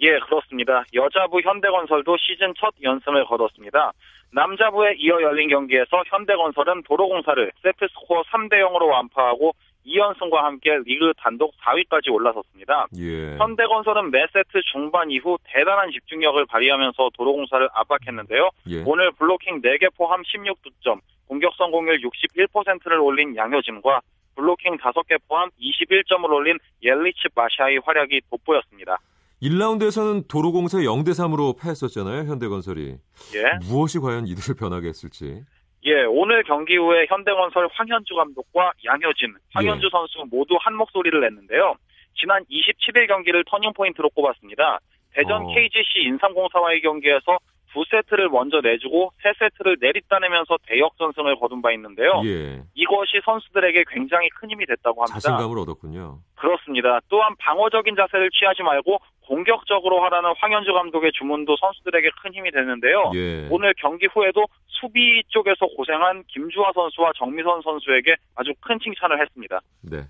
예, 0.00 0.18
그렇습니다. 0.20 0.84
여자부 0.94 1.40
현대건설도 1.40 2.16
시즌 2.18 2.54
첫 2.58 2.72
연승을 2.82 3.26
거뒀습니다. 3.26 3.92
남자부에 4.32 4.94
이어 4.96 5.20
열린 5.22 5.48
경기에서 5.48 6.02
현대건설은 6.06 6.82
도로공사를 6.84 7.52
세트스코어 7.62 8.22
3대 8.22 8.54
0으로 8.54 8.88
완파하고 8.88 9.54
2연승과 9.86 10.36
함께 10.36 10.78
리그 10.84 11.12
단독 11.18 11.52
4위까지 11.58 12.12
올라섰습니다. 12.12 12.86
예. 12.98 13.36
현대건설은 13.36 14.10
매 14.10 14.26
세트 14.32 14.62
중반 14.72 15.10
이후 15.10 15.36
대단한 15.44 15.90
집중력을 15.90 16.44
발휘하면서 16.46 17.10
도로공사를 17.14 17.68
압박했는데요. 17.74 18.50
예. 18.68 18.82
오늘 18.86 19.10
블로킹 19.12 19.60
4개 19.60 19.94
포함 19.96 20.22
16득점, 20.22 21.00
공격 21.26 21.54
성공률 21.56 22.00
61%를 22.00 23.00
올린 23.00 23.36
양효진과 23.36 24.00
블로킹 24.36 24.78
5개 24.78 25.20
포함 25.28 25.50
21점을 25.60 26.30
올린 26.30 26.58
옐리치 26.82 27.28
마샤의 27.34 27.80
활약이 27.84 28.22
돋보였습니다. 28.30 28.98
1라운드에서는 29.42 30.28
도로공사 30.28 30.78
0대 30.78 31.10
3으로 31.10 31.60
패했었잖아요, 31.60 32.30
현대건설이. 32.30 32.94
예. 33.34 33.66
무엇이 33.66 33.98
과연 33.98 34.26
이들을 34.28 34.54
변하게 34.54 34.88
했을지. 34.88 35.42
예, 35.84 36.04
오늘 36.04 36.44
경기 36.44 36.76
후에 36.76 37.06
현대건설 37.08 37.68
황현주 37.72 38.14
감독과 38.14 38.72
양효진, 38.84 39.34
황현주 39.52 39.86
예. 39.86 39.90
선수 39.90 40.24
모두 40.30 40.56
한 40.60 40.76
목소리를 40.76 41.20
냈는데요. 41.20 41.74
지난 42.14 42.44
27일 42.44 43.08
경기를 43.08 43.42
터닝포인트로 43.50 44.10
꼽았습니다. 44.10 44.78
대전 45.12 45.42
어. 45.42 45.46
KGC 45.48 46.06
인삼공사와의 46.06 46.80
경기에서 46.82 47.38
두 47.72 47.82
세트를 47.90 48.28
먼저 48.28 48.60
내주고 48.60 49.10
세 49.22 49.32
세트를 49.38 49.78
내리따내면서 49.80 50.58
대역전승을 50.66 51.36
거둔 51.36 51.62
바 51.62 51.72
있는데요. 51.72 52.22
예. 52.24 52.62
이것이 52.74 53.20
선수들에게 53.24 53.84
굉장히 53.88 54.28
큰 54.28 54.50
힘이 54.50 54.66
됐다고 54.66 55.02
합니다. 55.02 55.18
자신감을 55.18 55.58
얻었군요. 55.58 56.18
그렇습니다. 56.36 57.00
또한 57.08 57.34
방어적인 57.38 57.96
자세를 57.96 58.30
취하지 58.30 58.62
말고 58.62 58.98
공격적으로 59.26 60.02
하라는 60.04 60.32
황현주 60.38 60.72
감독의 60.72 61.12
주문도 61.12 61.56
선수들에게 61.56 62.10
큰 62.22 62.34
힘이 62.34 62.50
됐는데요. 62.50 63.12
예. 63.14 63.48
오늘 63.50 63.72
경기 63.78 64.06
후에도 64.06 64.44
수비 64.66 65.22
쪽에서 65.28 65.66
고생한 65.76 66.24
김주하 66.28 66.72
선수와 66.72 67.12
정미선 67.16 67.62
선수에게 67.62 68.16
아주 68.34 68.52
큰 68.60 68.78
칭찬을 68.80 69.20
했습니다. 69.20 69.60
네. 69.82 70.02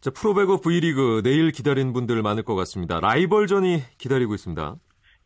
자, 0.00 0.10
프로배구 0.10 0.60
V리그 0.60 1.22
내일 1.24 1.50
기다리는 1.50 1.92
분들 1.94 2.20
많을 2.22 2.42
것 2.42 2.54
같습니다. 2.54 3.00
라이벌전이 3.00 3.78
기다리고 3.98 4.34
있습니다. 4.34 4.74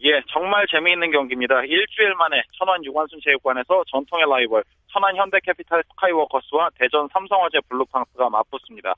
예, 0.04 0.22
정말 0.28 0.64
재미있는 0.70 1.10
경기입니다. 1.10 1.64
일주일 1.64 2.14
만에 2.14 2.40
천안 2.56 2.84
유관순 2.84 3.18
체육관에서 3.24 3.82
전통의 3.90 4.26
라이벌 4.30 4.62
천안 4.92 5.16
현대캐피탈 5.16 5.82
스카이워커스와 5.90 6.70
대전 6.78 7.08
삼성화재 7.12 7.58
블루팡스가 7.68 8.30
맞붙습니다. 8.30 8.94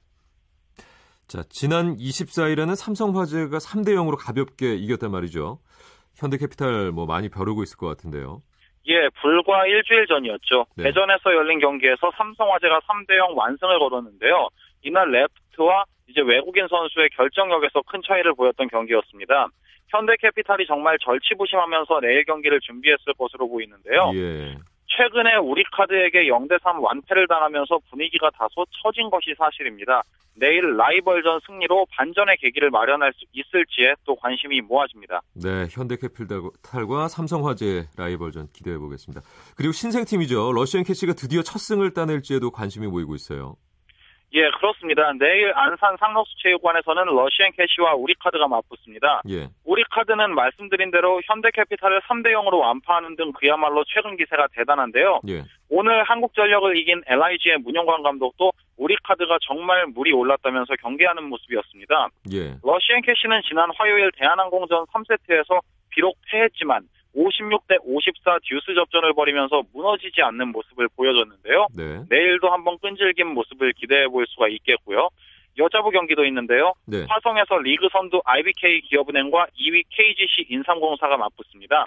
자, 1.30 1.44
지난 1.48 1.94
24일에는 1.94 2.74
삼성화재가 2.74 3.58
3대 3.58 3.94
0으로 3.94 4.18
가볍게 4.18 4.74
이겼단 4.74 5.12
말이죠. 5.12 5.60
현대캐피탈 6.16 6.90
뭐 6.90 7.06
많이 7.06 7.28
벼르고 7.28 7.62
있을 7.62 7.78
것 7.78 7.86
같은데요. 7.86 8.42
예, 8.88 9.08
불과 9.22 9.64
일주일 9.64 10.08
전이었죠. 10.08 10.66
네. 10.74 10.90
대전에서 10.90 11.32
열린 11.32 11.60
경기에서 11.60 12.10
삼성화재가 12.16 12.80
3대 12.80 13.16
0 13.16 13.38
완승을 13.38 13.78
거뒀는데요. 13.78 14.48
이날 14.82 15.12
레프트와 15.12 15.84
이제 16.08 16.20
외국인 16.20 16.66
선수의 16.66 17.10
결정력에서 17.10 17.82
큰 17.86 18.00
차이를 18.04 18.34
보였던 18.34 18.66
경기였습니다. 18.66 19.50
현대캐피탈이 19.86 20.66
정말 20.66 20.98
절치부심하면서 20.98 22.00
내일 22.00 22.24
경기를 22.24 22.58
준비했을 22.58 23.14
것으로 23.16 23.48
보이는데요. 23.48 24.10
예. 24.16 24.58
최근에 24.96 25.36
우리카드에게 25.36 26.24
0대3 26.24 26.82
완패를 26.82 27.28
당하면서 27.28 27.78
분위기가 27.90 28.30
다소 28.30 28.66
처진 28.82 29.08
것이 29.08 29.34
사실입니다. 29.38 30.02
내일 30.34 30.76
라이벌전 30.76 31.40
승리로 31.46 31.86
반전의 31.90 32.36
계기를 32.38 32.70
마련할 32.70 33.12
수 33.12 33.24
있을지에 33.32 33.94
또 34.04 34.16
관심이 34.16 34.60
모아집니다. 34.60 35.20
네, 35.34 35.66
현대캐피탈과 35.70 37.08
삼성화재 37.08 37.88
라이벌전 37.96 38.48
기대해 38.52 38.78
보겠습니다. 38.78 39.20
그리고 39.56 39.72
신생팀이죠. 39.72 40.52
러시안 40.52 40.84
캐시가 40.84 41.12
드디어 41.14 41.42
첫 41.42 41.58
승을 41.58 41.92
따낼지에도 41.92 42.50
관심이 42.50 42.86
모이고 42.86 43.14
있어요. 43.14 43.56
예, 44.32 44.48
그렇습니다. 44.50 45.12
내일 45.18 45.52
안산 45.54 45.96
상록수 45.98 46.34
체육관에서는 46.42 47.04
러시안 47.04 47.50
캐시와 47.52 47.94
우리카드가 47.94 48.46
맞붙습니다. 48.46 49.22
예. 49.28 49.48
우리카드는 49.64 50.34
말씀드린 50.34 50.90
대로 50.90 51.20
현대캐피탈을 51.24 52.00
3대 52.02 52.32
0으로 52.32 52.60
완파하는 52.60 53.16
등 53.16 53.32
그야말로 53.32 53.84
최근 53.84 54.16
기세가 54.16 54.48
대단한데요. 54.54 55.20
예. 55.28 55.42
오늘 55.68 56.04
한국전력을 56.04 56.76
이긴 56.76 57.02
LIG의 57.06 57.58
문영관 57.58 58.02
감독도 58.02 58.52
우리카드가 58.76 59.38
정말 59.42 59.86
물이 59.86 60.12
올랐다면서 60.12 60.76
경계하는 60.76 61.24
모습이었습니다. 61.24 62.08
예. 62.32 62.54
러시안 62.62 63.02
캐시는 63.02 63.42
지난 63.48 63.70
화요일 63.76 64.10
대한항공전 64.16 64.86
3세트에서 64.86 65.60
비록 65.90 66.16
패했지만 66.30 66.82
56대 67.14 67.78
54 67.82 68.38
듀스 68.44 68.74
접전을 68.74 69.12
벌이면서 69.14 69.62
무너지지 69.72 70.22
않는 70.22 70.48
모습을 70.48 70.88
보여줬는데요. 70.96 71.66
네. 71.76 72.04
내일도 72.08 72.50
한번 72.50 72.78
끈질긴 72.78 73.28
모습을 73.28 73.72
기대해 73.72 74.06
볼 74.08 74.26
수가 74.28 74.48
있겠고요. 74.48 75.08
여자부 75.58 75.90
경기도 75.90 76.24
있는데요. 76.24 76.72
네. 76.86 77.04
화성에서 77.08 77.58
리그 77.58 77.88
선두 77.90 78.20
IBK 78.24 78.82
기업은행과 78.82 79.46
2위 79.58 79.82
KGC 79.90 80.46
인삼공사가 80.48 81.16
맞붙습니다. 81.16 81.86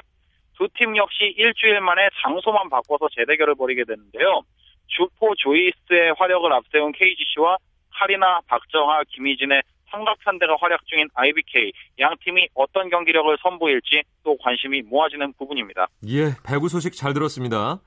두 0.58 0.68
팀 0.76 0.96
역시 0.98 1.34
일주일 1.38 1.82
만에 1.82 2.10
장소만 2.22 2.70
바꿔서 2.70 3.08
재대결을 3.16 3.56
벌이게 3.56 3.86
되는데요. 3.86 4.42
주포 4.88 5.34
조이스의 5.36 6.14
화력을 6.18 6.52
앞세운 6.54 6.92
KGC와 6.92 7.58
카리나, 7.92 8.42
박정하, 8.48 9.04
김희진의 9.10 9.62
삼각편대가 9.93 10.58
활약 10.60 10.86
중인 10.88 11.08
IBK 11.13 11.71
양 11.99 12.15
팀이 12.23 12.49
어떤 12.56 12.89
경기력을 12.89 13.38
선보일지 13.41 14.03
또 14.23 14.36
관심이 14.38 14.82
모아지는 14.82 15.34
부분입니다. 15.34 15.88
예, 16.08 16.34
배구 16.43 16.67
소식 16.67 16.93
잘 16.93 17.13
들었습니다. 17.13 17.79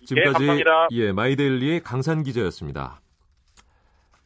예, 0.00 0.04
지금까지 0.06 0.32
감사합니다. 0.34 0.88
예, 0.92 1.12
마이데일리의 1.12 1.80
강산 1.80 2.22
기자였습니다. 2.22 3.00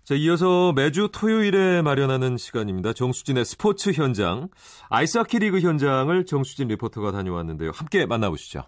자, 0.05 0.15
이어서 0.15 0.73
매주 0.73 1.09
토요일에 1.13 1.83
마련하는 1.83 2.37
시간입니다. 2.37 2.93
정수진의 2.93 3.45
스포츠 3.45 3.91
현장, 3.91 4.49
아이스하키 4.89 5.41
리그 5.41 5.61
현장을 5.61 6.25
정수진 6.27 6.69
리포터가 6.69 7.11
다녀왔는데요. 7.11 7.73
함께 7.75 8.07
만나보시죠. 8.07 8.63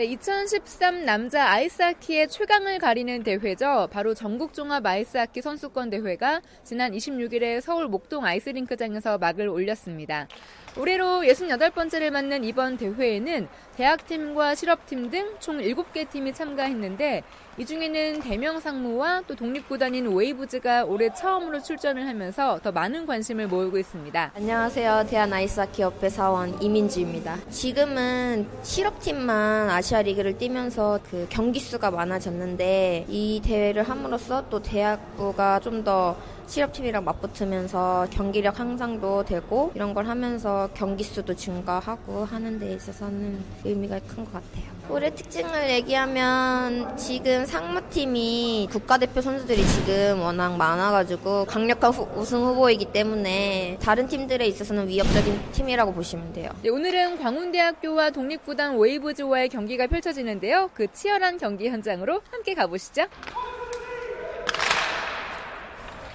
네, 0.00 0.06
2013 0.06 1.04
남자 1.04 1.46
아이스하키의 1.50 2.28
최강을 2.28 2.78
가리는 2.78 3.22
대회죠. 3.22 3.88
바로 3.92 4.14
전국종합 4.14 4.86
아이스하키 4.86 5.42
선수권 5.42 5.90
대회가 5.90 6.40
지난 6.64 6.92
26일에 6.92 7.60
서울 7.60 7.86
목동 7.86 8.24
아이스링크장에서 8.24 9.18
막을 9.18 9.48
올렸습니다. 9.48 10.26
올해로 10.76 11.22
68번째를 11.22 12.10
맞는 12.10 12.44
이번 12.44 12.76
대회에는 12.76 13.48
대학팀과 13.76 14.54
실업팀 14.54 15.10
등 15.10 15.36
총 15.40 15.58
7개 15.58 16.08
팀이 16.08 16.32
참가했는데 16.34 17.22
이 17.58 17.66
중에는 17.66 18.20
대명 18.20 18.60
상무와 18.60 19.22
또 19.26 19.34
독립구단인 19.34 20.06
웨이브즈가 20.14 20.84
올해 20.84 21.12
처음으로 21.12 21.60
출전을 21.60 22.06
하면서 22.06 22.58
더 22.62 22.70
많은 22.72 23.06
관심을 23.06 23.48
모으고 23.48 23.78
있습니다. 23.78 24.32
안녕하세요. 24.36 25.06
대한 25.08 25.32
아이스하키협회 25.32 26.08
사원 26.08 26.60
이민주입니다. 26.62 27.38
지금은 27.50 28.46
실업팀만 28.62 29.70
아시아 29.70 30.02
리그를 30.02 30.38
뛰면서 30.38 31.00
그 31.10 31.26
경기 31.30 31.58
수가 31.58 31.90
많아졌는데 31.90 33.06
이 33.08 33.40
대회를 33.44 33.82
함으로써 33.82 34.48
또 34.48 34.60
대학부가 34.62 35.60
좀더 35.60 36.16
실업팀이랑 36.50 37.04
맞붙으면서 37.04 38.08
경기력 38.10 38.58
향상도 38.58 39.24
되고 39.24 39.70
이런 39.76 39.94
걸 39.94 40.06
하면서 40.08 40.68
경기 40.74 41.04
수도 41.04 41.34
증가하고 41.34 42.24
하는 42.24 42.58
데 42.58 42.72
있어서는 42.74 43.38
의미가 43.64 44.00
큰 44.00 44.24
것 44.24 44.32
같아요. 44.32 44.64
올해 44.90 45.14
특징을 45.14 45.70
얘기하면 45.70 46.96
지금 46.96 47.46
상무팀이 47.46 48.68
국가대표 48.72 49.20
선수들이 49.20 49.64
지금 49.64 50.20
워낙 50.20 50.56
많아가지고 50.56 51.44
강력한 51.44 51.92
후, 51.92 52.08
우승 52.16 52.42
후보이기 52.42 52.86
때문에 52.86 53.78
다른 53.80 54.08
팀들에 54.08 54.44
있어서는 54.46 54.88
위협적인 54.88 55.52
팀이라고 55.52 55.92
보시면 55.92 56.32
돼요. 56.32 56.50
네, 56.62 56.70
오늘은 56.70 57.20
광운대학교와 57.20 58.10
독립구단 58.10 58.78
웨이브즈와의 58.78 59.48
경기가 59.50 59.86
펼쳐지는데요. 59.86 60.70
그 60.74 60.88
치열한 60.92 61.38
경기 61.38 61.68
현장으로 61.68 62.20
함께 62.32 62.54
가보시죠. 62.54 63.06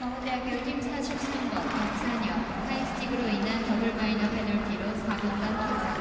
광운대학교 0.05 0.63
팀 0.63 0.79
43번 0.81 1.55
박찬혁 1.67 2.29
high 2.69 2.85
stick으로 2.85 3.21
인한 3.27 3.65
double 3.65 3.95
minor 3.95 4.29
페널티로 4.29 4.83
4분간 5.01 5.41
퇴장 5.65 5.97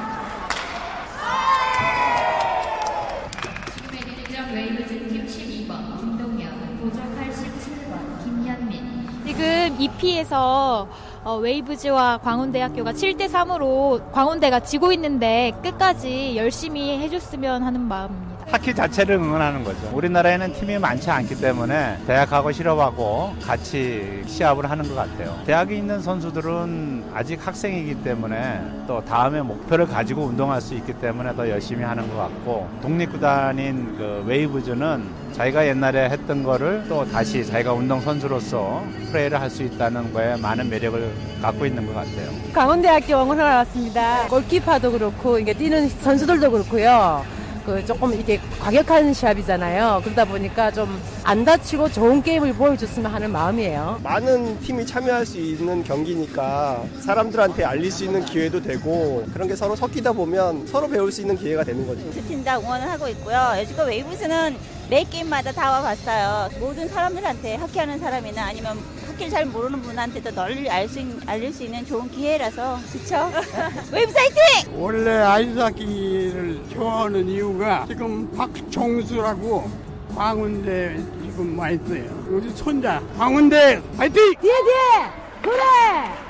지금의 3.73 3.97
득점 4.15 4.53
웨이브즈 4.53 4.91
팀 5.07 5.25
12번 5.25 5.99
김동현 5.99 6.77
보조 6.81 6.99
87번 6.99 8.23
김현민 8.23 9.07
지금 9.25 9.43
2피에서 9.79 10.87
어, 11.23 11.37
웨이브즈와 11.37 12.19
광운대학교가 12.19 12.91
7대 12.93 13.27
3으로 13.27 14.11
광운대가 14.11 14.59
지고 14.59 14.91
있는데 14.91 15.51
끝까지 15.63 16.37
열심히 16.37 16.99
해줬으면 16.99 17.63
하는 17.63 17.81
마음입니다. 17.81 18.34
하키 18.51 18.73
자체를 18.75 19.15
응원하는 19.15 19.63
거죠. 19.63 19.77
우리나라에는 19.93 20.53
팀이 20.53 20.77
많지 20.77 21.09
않기 21.09 21.41
때문에 21.41 21.97
대학하고 22.05 22.51
실업하고 22.51 23.33
같이 23.41 24.21
시합을 24.27 24.69
하는 24.69 24.87
것 24.87 24.95
같아요. 24.95 25.37
대학에 25.45 25.75
있는 25.75 25.99
선수들은 26.01 27.05
아직 27.13 27.45
학생이기 27.45 28.03
때문에 28.03 28.61
또 28.87 29.03
다음에 29.03 29.41
목표를 29.41 29.87
가지고 29.87 30.25
운동할 30.25 30.61
수 30.61 30.75
있기 30.75 30.93
때문에 30.93 31.35
더 31.35 31.49
열심히 31.49 31.83
하는 31.83 32.07
것 32.09 32.15
같고 32.17 32.69
독립구단인 32.81 33.95
그 33.97 34.23
웨이브즈는 34.27 35.25
자기가 35.33 35.67
옛날에 35.67 36.09
했던 36.09 36.43
거를 36.43 36.85
또 36.87 37.03
다시 37.11 37.45
자기가 37.45 37.73
운동선수로서 37.73 38.83
플레이를 39.11 39.41
할 39.41 39.49
수 39.49 39.63
있다는 39.63 40.11
거에 40.13 40.35
많은 40.37 40.69
매력을 40.69 41.13
갖고 41.41 41.65
있는 41.65 41.85
것 41.87 41.93
같아요. 41.93 42.29
강원대학교 42.53 43.13
응원하러 43.21 43.55
왔습니다. 43.57 44.27
골키퍼도 44.27 44.91
그렇고 44.91 45.39
이게 45.39 45.53
뛰는 45.53 45.87
선수들도 45.89 46.51
그렇고요. 46.51 47.23
그 47.65 47.83
조금 47.85 48.13
이게 48.13 48.39
과격한 48.59 49.13
시합이잖아요. 49.13 50.01
그러다 50.03 50.25
보니까 50.25 50.71
좀 50.71 50.87
안 51.27 51.43
다치고 51.43 51.89
좋은 51.91 52.21
게임을 52.21 52.53
보여줬으면 52.53 53.11
하는 53.11 53.31
마음이에요. 53.31 53.99
많은 54.03 54.59
팀이 54.59 54.85
참여할 54.85 55.25
수 55.25 55.39
있는 55.39 55.83
경기니까 55.83 56.83
사람들한테 57.01 57.63
알릴 57.63 57.89
수 57.91 58.03
있는 58.05 58.23
기회도 58.23 58.61
되고 58.61 59.25
그런 59.33 59.47
게 59.47 59.55
서로 59.55 59.75
섞이다 59.75 60.11
보면 60.11 60.67
서로 60.67 60.87
배울 60.87 61.11
수 61.11 61.21
있는 61.21 61.35
기회가 61.35 61.63
되는 61.63 61.87
거죠. 61.87 62.01
두 62.11 62.21
팀 62.27 62.43
다 62.43 62.59
응원을 62.59 62.87
하고 62.87 63.07
있고요. 63.07 63.53
여지껏 63.57 63.87
웨이브스는 63.87 64.55
매 64.87 65.03
게임마다 65.03 65.51
다 65.51 65.71
와봤어요. 65.71 66.49
모든 66.59 66.87
사람들한테 66.87 67.55
하키하는 67.55 67.97
사람이나 67.97 68.45
아니면 68.45 68.77
하키를 69.15 69.31
잘 69.31 69.45
모르는 69.45 69.81
분한테도 69.81 70.31
널리 70.31 70.69
알 70.69 70.87
수, 70.87 70.99
알릴 71.25 71.51
수 71.53 71.63
있는 71.63 71.85
좋은 71.85 72.09
기회라서 72.11 72.77
그쵸? 72.91 73.15
화이팅! 73.91 74.73
원래 74.81 75.11
아이스하키를 75.11 76.69
좋아하는 76.73 77.27
이유가 77.27 77.85
지금 77.87 78.31
박종수라고 78.35 79.69
광운대 80.15 80.97
지금 81.23 81.57
와 81.57 81.69
있어요. 81.71 82.03
우리 82.29 82.49
손자 82.51 83.01
광운대 83.17 83.81
화이팅! 83.97 84.33
뒤에 84.41 84.51
뒤에! 84.51 85.11
그래! 85.41 85.63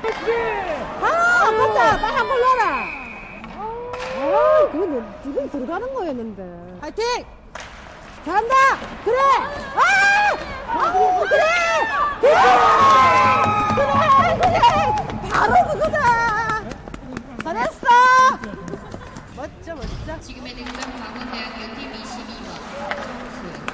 그렇지 0.01 0.31
아 1.01 1.51
맞다. 1.51 1.99
빨리 1.99 2.27
번 2.27 2.41
넣어라. 2.41 2.85
아 4.17 4.69
그건 4.71 5.13
지금 5.23 5.49
들어가는 5.49 5.93
거였는데. 5.93 6.43
화이팅! 6.81 7.03
잘한다. 8.25 8.55
그래. 9.03 9.17
아, 9.75 9.79
아 9.79 10.54
그래 11.29 11.43
그래 12.21 12.37
그래 14.37 14.49
그래 14.51 15.29
바로 15.29 15.53
그거다 15.71 15.97
잘했어 17.43 17.87
멋져 19.35 19.75
멋져 19.75 20.19
지금의 20.21 20.55
득점 20.55 20.75
광운대학교 20.99 21.59
팀22번 21.75 22.47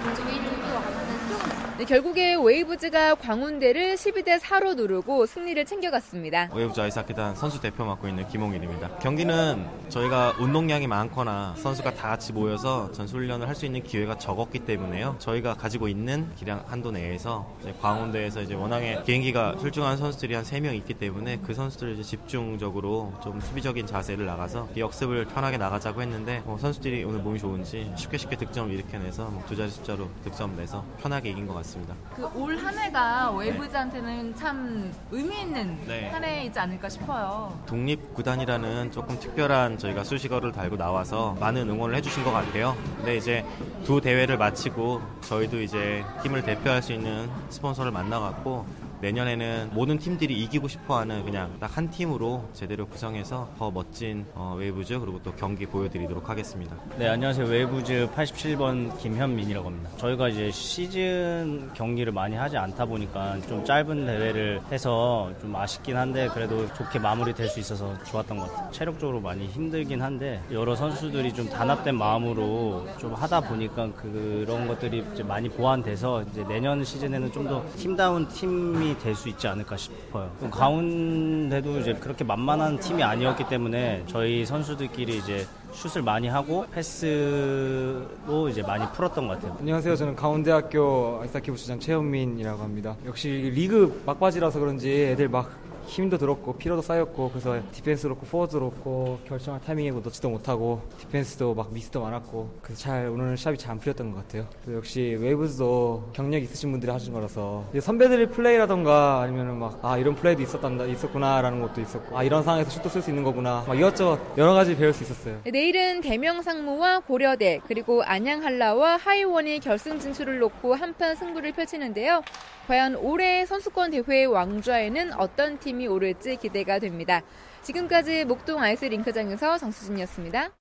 정수 0.03 0.21
조인호 0.21 0.47
네, 0.51 1.70
결국에 1.87 2.35
웨이브즈가 2.35 3.15
광운대를 3.15 3.95
12대 3.95 4.39
4로 4.39 4.75
누르고 4.75 5.25
승리를 5.25 5.65
챙겨갔습니다. 5.65 6.49
웨이브즈 6.53 6.79
아이스하키단 6.79 7.35
선수 7.35 7.59
대표 7.61 7.85
맡고 7.85 8.07
있는 8.07 8.27
김홍일입니다. 8.27 8.97
경기는 8.99 9.65
저희가 9.89 10.35
운동량이 10.39 10.87
많거나 10.87 11.55
선수가 11.57 11.93
다 11.95 12.09
같이 12.09 12.33
모여서 12.33 12.91
전술훈련을 12.91 13.47
할 13.47 13.55
수 13.55 13.65
있는 13.65 13.83
기회가 13.83 14.17
적었기 14.17 14.59
때문에요. 14.59 15.17
저희가 15.19 15.53
가지고 15.55 15.87
있는 15.87 16.27
기량 16.35 16.63
한도 16.67 16.89
내에서 16.91 17.47
광운대에서 17.81 18.41
이제 18.41 18.53
워낙에 18.55 19.03
개인기가 19.05 19.57
출중한 19.59 19.97
선수들이 19.97 20.33
한 20.33 20.43
3명 20.43 20.73
있기 20.77 20.95
때문에 20.95 21.39
그 21.45 21.53
선수들을 21.53 21.93
이제 21.93 22.03
집중적으로 22.03 23.13
좀 23.21 23.39
수비적인 23.39 23.85
자세를 23.85 24.25
나가서 24.25 24.69
역습을 24.75 25.25
편하게 25.25 25.57
나가자고 25.57 26.01
했는데 26.01 26.41
뭐 26.45 26.57
선수들이 26.57 27.03
오늘 27.03 27.19
몸이 27.19 27.37
좋은지 27.39 27.91
쉽게 27.95 28.17
쉽게 28.17 28.37
득점을 28.37 28.73
일으켜내서 28.73 29.25
뭐두 29.25 29.55
자리 29.55 29.69
숫자로 29.69 30.09
득점 30.23 30.55
내서 30.55 30.83
편하게 31.01 31.29
이긴 31.29 31.45
것 31.45 31.53
같습니다. 31.55 31.70
그 32.15 32.25
올 32.35 32.57
한 32.57 32.77
해가 32.77 33.31
웨이브즈한테는 33.31 34.35
참 34.35 34.91
의미 35.11 35.41
있는 35.41 35.77
네. 35.87 36.09
한 36.09 36.23
해이지 36.23 36.59
않을까 36.59 36.89
싶어요. 36.89 37.57
독립구단이라는 37.65 38.91
조금 38.91 39.19
특별한 39.19 39.77
저희가 39.77 40.03
수식어를 40.03 40.51
달고 40.51 40.77
나와서 40.77 41.35
많은 41.39 41.69
응원을 41.69 41.95
해주신 41.95 42.23
것 42.23 42.31
같아요. 42.31 42.75
근데 42.97 43.17
이제 43.17 43.45
두 43.83 44.01
대회를 44.01 44.37
마치고 44.37 45.01
저희도 45.21 45.61
이제 45.61 46.03
팀을 46.23 46.43
대표할 46.43 46.81
수 46.83 46.93
있는 46.93 47.29
스폰서를 47.49 47.91
만나갖고 47.91 48.65
내년에는 49.01 49.71
모든 49.73 49.97
팀들이 49.97 50.35
이기고 50.43 50.67
싶어하는 50.67 51.25
그냥 51.25 51.51
딱 51.59 51.71
한 51.71 51.89
팀으로 51.89 52.49
제대로 52.51 52.85
구성해서 52.85 53.49
더 53.57 53.71
멋진 53.71 54.25
어, 54.35 54.55
웨이브즈 54.59 54.99
그리고 54.99 55.21
또 55.23 55.31
경기 55.35 55.65
보여드리도록 55.65 56.29
하겠습니다. 56.29 56.75
네, 56.99 57.07
안녕하세요. 57.07 57.47
웨이브즈 57.47 58.09
87번 58.13 58.97
김현민이라고 58.99 59.69
합니다. 59.69 59.89
저희가 59.95 60.27
이제 60.27 60.51
시즌 60.51 61.71
경기를 61.73 62.11
많이 62.11 62.35
하지 62.35 62.57
않다 62.57 62.85
보니까 62.85 63.39
좀 63.47 63.63
짧은 63.63 64.05
대회를 64.05 64.59
해서 64.69 65.31
좀 65.39 65.55
아쉽긴 65.55 65.95
한데 65.95 66.27
그래도 66.33 66.67
좋게 66.73 66.99
마무리될 66.99 67.47
수 67.47 67.61
있어서 67.61 67.95
좋았던 68.03 68.37
것 68.37 68.51
같아요. 68.51 68.71
체력적으로 68.71 69.21
많이 69.21 69.47
힘들긴 69.47 70.01
한데 70.01 70.43
여러 70.51 70.75
선수들이 70.75 71.33
좀 71.33 71.47
단합된 71.49 71.95
마음으로 71.95 72.85
좀 72.99 73.13
하다 73.13 73.39
보니까 73.41 73.93
그런 73.93 74.67
것들이 74.67 75.05
이제 75.13 75.23
많이 75.23 75.47
보완돼서 75.49 76.23
이제 76.23 76.43
내년 76.49 76.83
시즌에는 76.83 77.31
좀 77.31 77.41
더 77.41 77.65
팀다운 77.75 78.27
팀이 78.27 78.90
될 78.97 79.15
수 79.15 79.29
있지 79.29 79.47
않을까 79.47 79.77
싶어요. 79.77 80.31
광운대도 80.51 81.79
이제 81.79 81.93
그렇게 81.93 82.23
만만한 82.23 82.79
팀이 82.79 83.03
아니었기 83.03 83.47
때문에 83.47 84.03
저희 84.07 84.45
선수들끼리 84.45 85.17
이제 85.17 85.45
슛을 85.73 86.01
많이 86.01 86.27
하고 86.27 86.65
패스도 86.73 88.49
이제 88.49 88.61
많이 88.61 88.85
풀었던 88.91 89.27
것 89.27 89.35
같아요. 89.35 89.55
안녕하세요. 89.59 89.95
저는 89.95 90.15
광운대학교 90.15 91.19
아이스하키 91.21 91.51
부주장 91.51 91.79
최현민이라고 91.79 92.61
합니다. 92.61 92.95
역시 93.05 93.51
리그 93.53 94.01
막바지라서 94.05 94.59
그런지 94.59 94.89
애들 95.11 95.29
막 95.29 95.49
힘도 95.91 96.17
들었고 96.17 96.53
피로도 96.55 96.81
쌓였고 96.81 97.29
그래서 97.31 97.59
디펜스 97.73 98.03
그렇고 98.07 98.25
포워드도 98.25 98.59
그렇고 98.59 99.19
결정할 99.27 99.59
타이밍에 99.59 99.91
놓지도 99.91 100.29
못하고 100.29 100.81
디펜스도 100.99 101.53
막 101.53 101.73
미스도 101.73 102.01
많았고 102.01 102.49
그래서 102.61 102.81
잘 102.81 103.07
오늘 103.07 103.37
시합이 103.37 103.57
잘 103.57 103.71
안 103.71 103.79
풀렸던 103.79 104.11
것 104.11 104.17
같아요. 104.27 104.45
역시 104.69 105.17
웨이브즈도 105.19 106.09
경력 106.13 106.43
있으신 106.43 106.71
분들이 106.71 106.91
하신 106.91 107.13
거라서 107.13 107.63
선배들의 107.79 108.29
플레이라던가 108.31 109.21
아니면은 109.21 109.57
막 109.59 109.79
아 109.81 109.97
이런 109.97 110.13
플레이도 110.15 110.41
있었단다 110.41 110.85
있었구나라는 110.85 111.61
것도 111.61 111.81
있었고 111.81 112.17
아 112.17 112.23
이런 112.23 112.43
상황에서 112.43 112.69
슛도 112.69 112.89
쓸 112.89 113.01
수 113.01 113.09
있는 113.09 113.23
거구나 113.23 113.63
막 113.67 113.77
이것저것 113.77 114.19
여러 114.37 114.53
가지 114.53 114.75
배울 114.75 114.93
수 114.93 115.03
있었어요. 115.03 115.39
내일은 115.45 116.01
대명상무와 116.01 116.99
고려대 117.01 117.61
그리고 117.67 118.03
안양한라와 118.03 118.97
하이원이 118.97 119.59
결승 119.59 119.99
진출을 119.99 120.39
놓고 120.39 120.75
한판 120.75 121.15
승부를 121.15 121.53
펼치는데요. 121.53 122.21
과연 122.67 122.95
올해 122.97 123.45
선수권 123.45 123.91
대회 123.91 124.25
왕좌에는 124.25 125.13
어떤 125.13 125.57
팀이 125.59 125.80
오를지 125.87 126.37
기대가 126.37 126.79
됩니다. 126.79 127.21
지금까지 127.61 128.25
목동 128.25 128.61
아이스 128.61 128.85
링크장에서 128.85 129.57
정수진이었습니다. 129.57 130.51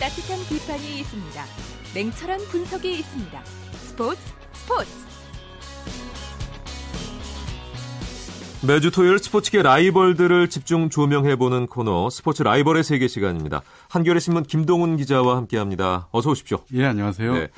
따뜻한 0.00 0.38
비판이 0.48 1.00
있습니다. 1.00 1.44
냉철한 1.94 2.40
분석이 2.50 2.92
있습니다. 2.98 3.44
스포츠 3.44 4.20
스포츠 4.52 5.03
매주 8.66 8.90
토요일 8.90 9.18
스포츠계 9.18 9.60
라이벌들을 9.60 10.48
집중 10.48 10.88
조명해보는 10.88 11.66
코너 11.66 12.08
스포츠 12.08 12.42
라이벌의 12.42 12.82
세계 12.82 13.08
시간입니다. 13.08 13.60
한겨레 13.90 14.20
신문 14.20 14.42
김동훈 14.42 14.96
기자와 14.96 15.36
함께합니다. 15.36 16.08
어서 16.12 16.30
오십시오. 16.30 16.60
예, 16.72 16.86
안녕하세요. 16.86 17.34
네. 17.34 17.48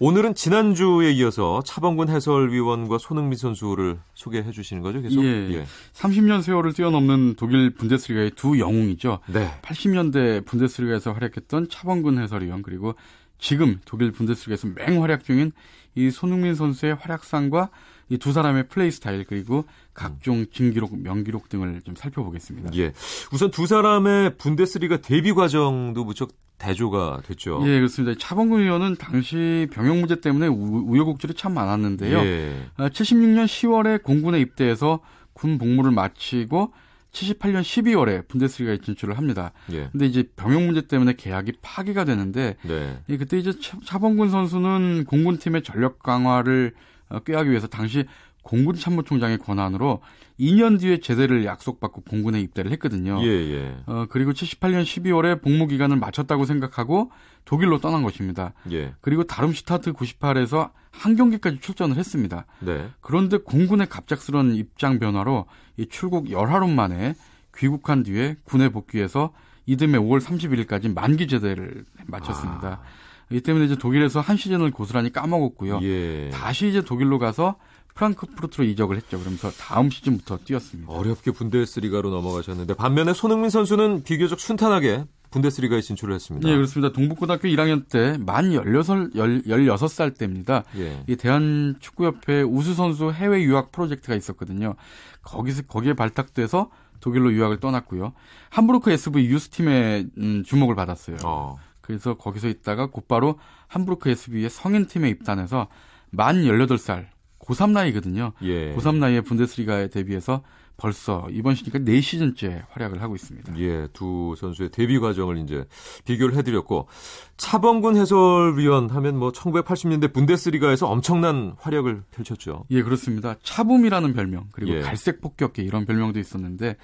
오늘은 0.00 0.34
지난주에 0.34 1.12
이어서 1.12 1.62
차범근 1.64 2.10
해설위원과 2.10 2.98
손흥민 2.98 3.38
선수를 3.38 3.98
소개해 4.12 4.50
주시는 4.50 4.82
거죠, 4.82 5.00
계속? 5.00 5.24
예. 5.24 5.50
예. 5.50 5.66
30년 5.94 6.42
세월을 6.42 6.74
뛰어넘는 6.74 7.36
독일 7.36 7.70
분데스리가의 7.70 8.32
두 8.32 8.58
영웅이죠. 8.58 9.20
네. 9.28 9.50
80년대 9.62 10.44
분데스리가에서 10.44 11.12
활약했던 11.12 11.70
차범근 11.70 12.18
해설위원 12.22 12.60
그리고 12.60 12.96
지금 13.38 13.80
독일 13.86 14.12
분데스리가에서 14.12 14.68
맹활약 14.74 15.24
중인 15.24 15.52
이 15.94 16.10
손흥민 16.10 16.54
선수의 16.54 16.96
활약상과 16.96 17.70
이 18.10 18.18
두 18.18 18.32
사람의 18.32 18.68
플레이 18.68 18.90
스타일 18.90 19.24
그리고 19.24 19.64
각종 19.94 20.44
진기록, 20.52 20.98
명기록 21.00 21.48
등을 21.48 21.80
좀 21.82 21.94
살펴보겠습니다. 21.94 22.70
예. 22.76 22.92
우선 23.32 23.50
두 23.50 23.66
사람의 23.66 24.36
분데스리가 24.36 24.98
데뷔 24.98 25.32
과정도 25.32 26.04
무척 26.04 26.30
대조가 26.58 27.22
됐죠. 27.26 27.62
예, 27.64 27.78
그렇습니다. 27.78 28.18
차범근 28.20 28.60
의원은 28.60 28.96
당시 28.96 29.66
병역 29.72 29.96
문제 29.96 30.20
때문에 30.20 30.46
우 30.46 30.96
여곡절이 30.98 31.34
참 31.34 31.54
많았는데요. 31.54 32.18
예. 32.18 32.66
76년 32.76 33.46
10월에 33.46 34.02
공군에 34.02 34.38
입대해서 34.40 35.00
군 35.32 35.56
복무를 35.56 35.90
마치고 35.90 36.72
78년 37.12 37.62
12월에 37.62 38.28
분데스리가에 38.28 38.78
진출을 38.78 39.16
합니다. 39.16 39.52
예. 39.72 39.88
근데 39.90 40.06
이제 40.06 40.24
병역 40.36 40.62
문제 40.62 40.82
때문에 40.82 41.14
계약이 41.16 41.52
파기가 41.62 42.04
되는데 42.04 42.56
네. 42.62 42.98
예, 43.08 43.16
그때 43.16 43.38
이제 43.38 43.52
차범근 43.86 44.28
선수는 44.30 45.04
공군팀의 45.06 45.62
전력 45.62 46.00
강화를 46.00 46.74
어, 46.74 46.89
꾀하기 47.24 47.50
위해서 47.50 47.66
당시 47.66 48.04
공군 48.42 48.74
참모총장의 48.74 49.38
권한으로 49.38 50.00
2년 50.38 50.80
뒤에 50.80 51.00
제대를 51.00 51.44
약속받고 51.44 52.02
공군에 52.02 52.40
입대를 52.40 52.72
했거든요. 52.72 53.20
예, 53.22 53.28
예. 53.28 53.76
어, 53.86 54.06
그리고 54.08 54.32
78년 54.32 54.82
12월에 54.82 55.42
복무 55.42 55.66
기간을 55.66 55.96
마쳤다고 55.96 56.46
생각하고 56.46 57.10
독일로 57.44 57.78
떠난 57.78 58.02
것입니다. 58.02 58.54
예. 58.72 58.94
그리고 59.02 59.24
다름슈타트 59.24 59.92
98에서 59.92 60.70
한 60.90 61.16
경기까지 61.16 61.60
출전을 61.60 61.96
했습니다. 61.96 62.46
네. 62.60 62.88
그런데 63.00 63.36
공군의 63.36 63.88
갑작스러운 63.88 64.54
입장 64.54 64.98
변화로 64.98 65.46
이 65.76 65.86
출국 65.86 66.30
열하루 66.30 66.68
만에 66.68 67.14
귀국한 67.56 68.02
뒤에 68.02 68.36
군에 68.44 68.70
복귀해서 68.70 69.32
이듬해 69.66 69.98
5월 69.98 70.20
31일까지 70.20 70.92
만기 70.92 71.28
제대를 71.28 71.84
마쳤습니다. 72.06 72.80
아. 72.82 72.99
이 73.30 73.40
때문에 73.40 73.64
이제 73.66 73.76
독일에서 73.76 74.20
한 74.20 74.36
시즌을 74.36 74.70
고스란히 74.70 75.12
까먹었고요. 75.12 75.80
예. 75.82 76.30
다시 76.30 76.68
이제 76.68 76.82
독일로 76.82 77.18
가서 77.18 77.56
프랑크푸르트로 77.94 78.64
이적을 78.64 78.96
했죠. 78.96 79.18
그러면서 79.18 79.50
다음 79.50 79.90
시즌부터 79.90 80.38
뛰었습니다. 80.44 80.92
어렵게 80.92 81.32
분데스리가로 81.32 82.10
넘어가셨는데 82.10 82.74
반면에 82.74 83.12
손흥민 83.12 83.50
선수는 83.50 84.04
비교적 84.04 84.40
순탄하게 84.40 85.04
분데스리가에 85.30 85.80
진출을 85.80 86.14
했습니다. 86.14 86.48
예, 86.48 86.54
그렇습니다. 86.54 86.92
동북고등학교 86.92 87.46
1학년 87.48 87.88
때 87.88 88.16
만 88.18 88.52
16, 88.52 89.12
16살 89.14 90.16
때입니다. 90.18 90.64
예. 90.76 91.04
이 91.06 91.14
대한축구협회 91.16 92.42
우수 92.42 92.74
선수 92.74 93.12
해외 93.12 93.42
유학 93.42 93.70
프로젝트가 93.70 94.14
있었거든요. 94.16 94.74
거기서 95.22 95.62
거기에 95.62 95.94
발탁돼서 95.94 96.70
독일로 97.00 97.32
유학을 97.32 97.60
떠났고요. 97.60 98.12
함부르크 98.50 98.90
SV 98.90 99.26
유스팀에 99.26 100.06
음, 100.18 100.42
주목을 100.44 100.74
받았어요. 100.74 101.16
어. 101.24 101.56
그래서 101.90 102.14
거기서 102.14 102.48
있다가 102.48 102.86
곧바로 102.86 103.38
함부르크 103.66 104.10
SV의 104.10 104.48
성인팀에 104.48 105.08
입단해서 105.08 105.66
만 106.10 106.42
18살 106.42 107.06
고3 107.40 107.72
나이거든요. 107.72 108.32
예. 108.42 108.74
고3 108.74 108.96
나이에 108.96 109.22
분데스리가에 109.22 109.88
데뷔해서 109.88 110.42
벌써 110.80 111.26
이번 111.30 111.54
시니까 111.54 111.78
4시즌째 111.78 112.64
활약을 112.70 113.02
하고 113.02 113.14
있습니다. 113.14 113.52
예, 113.58 113.86
두 113.92 114.34
선수의 114.38 114.70
데뷔 114.70 114.98
과정을 114.98 115.36
이제 115.38 115.66
비교를 116.06 116.34
해드렸고 116.36 116.88
차범근 117.36 117.96
해설위원 117.96 118.88
하면 118.88 119.18
뭐 119.18 119.30
1980년대 119.30 120.12
분데스리가에서 120.14 120.88
엄청난 120.88 121.54
활약을 121.58 122.02
펼쳤죠. 122.10 122.64
예, 122.70 122.82
그렇습니다. 122.82 123.34
차붐이라는 123.42 124.14
별명 124.14 124.48
그리고 124.52 124.72
예. 124.72 124.80
갈색 124.80 125.20
폭격기 125.20 125.60
이런 125.62 125.84
별명도 125.84 126.18
있었는데 126.18 126.76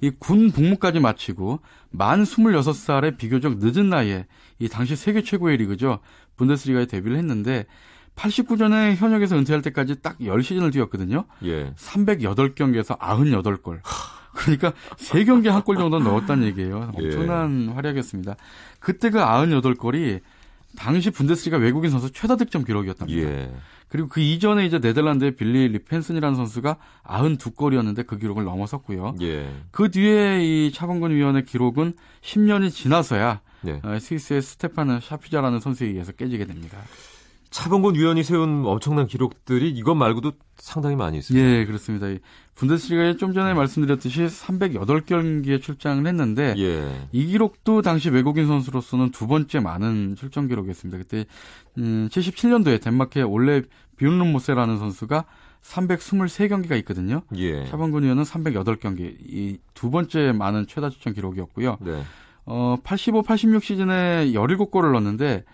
이 0.00 0.10
군 0.18 0.50
복무까지 0.50 0.98
마치고 1.00 1.60
만 1.90 2.24
26살의 2.24 3.16
비교적 3.18 3.58
늦은 3.58 3.88
나이에 3.88 4.26
이 4.58 4.68
당시 4.68 4.96
세계 4.96 5.22
최고의 5.22 5.58
리그죠 5.58 6.00
분데스리가에 6.36 6.86
데뷔를 6.86 7.16
했는데 7.18 7.66
89년에 8.16 8.96
현역에서 8.96 9.36
은퇴할 9.36 9.62
때까지 9.62 10.00
딱 10.02 10.18
10시즌을 10.18 10.72
뛰었거든요. 10.72 11.24
예. 11.44 11.72
308경기에서 11.74 12.98
98골. 12.98 13.80
그러니까 14.34 14.72
3경기 14.96 15.48
한 15.48 15.62
골 15.64 15.76
정도 15.76 15.98
넣었다는 15.98 16.44
얘기예요. 16.48 16.92
예. 17.00 17.04
엄청난 17.04 17.68
활약이었습니다. 17.74 18.36
그때 18.80 19.10
그 19.10 19.18
98골이 19.18 20.20
당시 20.76 21.10
분데스리가 21.10 21.56
외국인 21.58 21.90
선수 21.90 22.10
최다 22.12 22.36
득점 22.36 22.64
기록이었답니다. 22.64 23.20
예. 23.20 23.54
그리고 23.88 24.08
그 24.08 24.20
이전에 24.20 24.66
이제 24.66 24.80
네덜란드의 24.80 25.36
빌리 25.36 25.68
리펜슨이라는 25.68 26.34
선수가 26.34 26.76
92골이었는데 27.04 28.06
그 28.08 28.18
기록을 28.18 28.42
넘어섰고요. 28.44 29.14
예. 29.22 29.48
그 29.70 29.90
뒤에 29.90 30.40
이 30.42 30.72
차범근 30.72 31.12
위원의 31.12 31.44
기록은 31.44 31.92
10년이 32.22 32.72
지나서야 32.72 33.40
네. 33.60 33.80
어, 33.84 33.98
스위스의 34.00 34.42
스테파는 34.42 34.98
샤피자라는 35.00 35.60
선수에 35.60 35.86
의해서 35.88 36.10
깨지게 36.12 36.44
됩니다. 36.46 36.78
차범근 37.54 37.94
위원이 37.94 38.24
세운 38.24 38.66
엄청난 38.66 39.06
기록들이 39.06 39.70
이것 39.70 39.94
말고도 39.94 40.32
상당히 40.56 40.96
많이 40.96 41.18
있습니다. 41.18 41.48
예, 41.48 41.64
그렇습니다. 41.64 42.08
이 42.08 42.18
분데스리가에 42.56 43.16
좀 43.16 43.32
전에 43.32 43.54
말씀드렸듯이 43.54 44.26
308경기에 44.26 45.62
출장을 45.62 46.04
했는데 46.04 46.56
예. 46.58 47.06
이 47.12 47.26
기록도 47.26 47.80
당시 47.82 48.10
외국인 48.10 48.48
선수로서는 48.48 49.12
두 49.12 49.28
번째 49.28 49.60
많은 49.60 50.16
출전 50.16 50.48
기록이었습니다. 50.48 50.98
그때 50.98 51.26
음, 51.78 52.08
77년도에 52.10 52.82
덴마크의 52.82 53.24
올레 53.24 53.62
비운룸모세라는 53.98 54.78
선수가 54.78 55.24
323경기가 55.62 56.76
있거든요. 56.78 57.22
예. 57.36 57.66
차범근 57.66 58.02
위원은 58.02 58.24
308경기, 58.24 59.16
이 59.28 59.58
두 59.74 59.92
번째 59.92 60.32
많은 60.32 60.66
최다 60.66 60.90
출전 60.90 61.14
기록이었고요. 61.14 61.78
네. 61.82 62.02
어, 62.46 62.76
85, 62.82 63.22
86 63.22 63.62
시즌에 63.62 64.32
17골을 64.32 64.90
넣었는데 64.90 65.44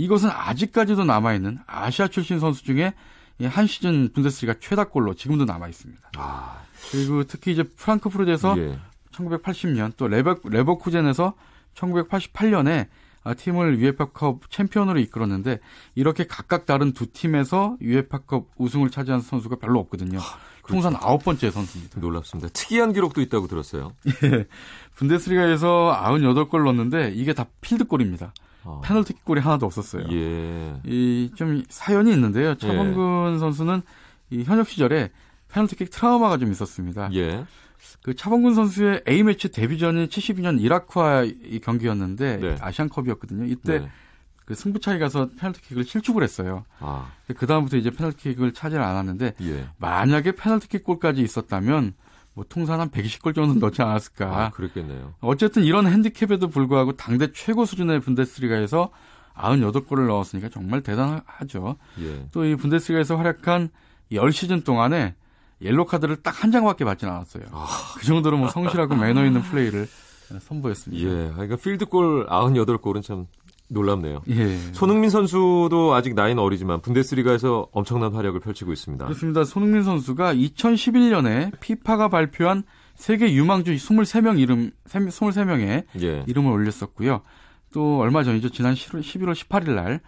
이것은 0.00 0.30
아직까지도 0.30 1.04
남아있는 1.04 1.58
아시아 1.66 2.08
출신 2.08 2.40
선수 2.40 2.64
중에 2.64 2.94
한 3.42 3.66
시즌 3.66 4.10
분데스리가 4.12 4.54
최다골로 4.60 5.14
지금도 5.14 5.44
남아 5.44 5.68
있습니다. 5.68 6.12
아. 6.16 6.62
그리고 6.90 7.24
특히 7.24 7.52
이제 7.52 7.62
프랑크푸르트에서 7.62 8.58
예. 8.58 8.78
1980년 9.12 9.92
또 9.96 10.08
레버, 10.08 10.36
레버쿠젠에서 10.44 11.34
1988년에 11.74 12.88
아, 13.22 13.34
팀을 13.34 13.78
유에파컵 13.78 14.50
챔피언으로 14.50 14.98
이끌었는데 15.00 15.60
이렇게 15.94 16.26
각각 16.26 16.64
다른 16.64 16.92
두 16.92 17.06
팀에서 17.06 17.76
유에파컵 17.82 18.48
우승을 18.56 18.90
차지한 18.90 19.20
선수가 19.20 19.56
별로 19.56 19.78
없거든요. 19.80 20.18
통산 20.66 20.96
아홉 20.96 21.24
번째 21.24 21.50
선수입니다. 21.50 22.00
놀랍습니다. 22.00 22.50
특이한 22.54 22.94
기록도 22.94 23.20
있다고 23.20 23.48
들었어요. 23.48 23.92
예. 24.24 24.46
분데스리가에서 24.94 25.94
98골 26.06 26.64
넣었는데 26.64 27.12
이게 27.14 27.34
다 27.34 27.46
필드골입니다. 27.60 28.32
어. 28.64 28.80
페널티킥 28.84 29.24
골이 29.24 29.40
하나도 29.40 29.66
없었어요. 29.66 30.04
예. 30.12 30.80
이좀 30.84 31.64
사연이 31.68 32.12
있는데요. 32.12 32.54
차범근 32.54 33.38
선수는 33.38 33.82
이 34.30 34.44
현역 34.44 34.68
시절에 34.68 35.10
페널티킥 35.48 35.90
트라우마가 35.90 36.38
좀 36.38 36.50
있었습니다. 36.52 37.10
예. 37.14 37.44
그 38.02 38.14
차범근 38.14 38.54
선수의 38.54 39.02
A매치 39.08 39.50
데뷔전이 39.50 40.08
72년 40.08 40.60
이라크와 40.60 41.24
이 41.24 41.60
경기였는데 41.60 42.36
네. 42.36 42.56
아시안컵이었거든요. 42.60 43.46
이때 43.46 43.80
네. 43.80 43.90
그 44.44 44.54
승부 44.54 44.80
차이 44.80 44.98
가서 44.98 45.28
페널티킥을 45.38 45.84
실축을 45.84 46.22
했어요. 46.22 46.64
아. 46.80 47.12
그 47.36 47.46
다음부터 47.46 47.76
이제 47.76 47.90
페널티킥을 47.90 48.52
차지를 48.52 48.82
않았는데 48.82 49.34
예. 49.42 49.68
만약에 49.78 50.32
페널티킥 50.32 50.84
골까지 50.84 51.22
있었다면 51.22 51.94
뭐 52.34 52.44
통산 52.48 52.80
한 52.80 52.90
120골 52.90 53.34
정도는 53.34 53.58
넣지 53.58 53.82
않았을까. 53.82 54.26
아, 54.26 54.50
그랬겠네요. 54.50 55.14
어쨌든 55.20 55.64
이런 55.64 55.86
핸디캡에도 55.86 56.48
불구하고 56.48 56.92
당대 56.92 57.32
최고 57.32 57.64
수준의 57.64 58.00
분데스리가에서 58.00 58.90
98골을 59.34 60.06
넣었으니까 60.06 60.48
정말 60.48 60.82
대단하죠. 60.82 61.76
예. 62.00 62.26
또이 62.32 62.56
분데스리가에서 62.56 63.16
활약한 63.16 63.70
10시즌 64.12 64.64
동안에 64.64 65.14
옐로 65.62 65.84
카드를 65.86 66.16
딱 66.22 66.42
한 66.42 66.50
장밖에 66.52 66.84
받진 66.84 67.08
않았어요. 67.08 67.44
그 67.98 68.06
정도로 68.06 68.38
뭐 68.38 68.48
성실하고 68.48 68.96
매너 68.96 69.24
있는 69.26 69.42
플레이를 69.42 69.88
선보였습니다. 70.40 71.02
예. 71.02 71.30
그러니까 71.32 71.56
필드골 71.56 72.26
98골은 72.26 73.02
참 73.02 73.26
놀랍네요. 73.70 74.22
예. 74.28 74.56
손흥민 74.72 75.10
선수도 75.10 75.94
아직 75.94 76.14
나이는 76.14 76.42
어리지만 76.42 76.80
분데스리가에서 76.82 77.68
엄청난 77.72 78.12
활약을 78.14 78.40
펼치고 78.40 78.72
있습니다. 78.72 79.04
그렇습니다. 79.04 79.44
손흥민 79.44 79.82
선수가 79.82 80.34
2011년에 80.34 81.52
피파가 81.60 82.08
발표한 82.08 82.64
세계 82.94 83.32
유망주 83.32 83.72
23명 83.72 84.38
이름 84.38 84.70
23명의 84.88 85.84
예. 86.02 86.24
이름을 86.26 86.50
올렸었고요. 86.52 87.22
또 87.72 87.98
얼마 88.00 88.24
전이죠. 88.24 88.50
지난 88.50 88.74
11월 88.74 89.32
18일 89.32 89.70
날 89.74 90.00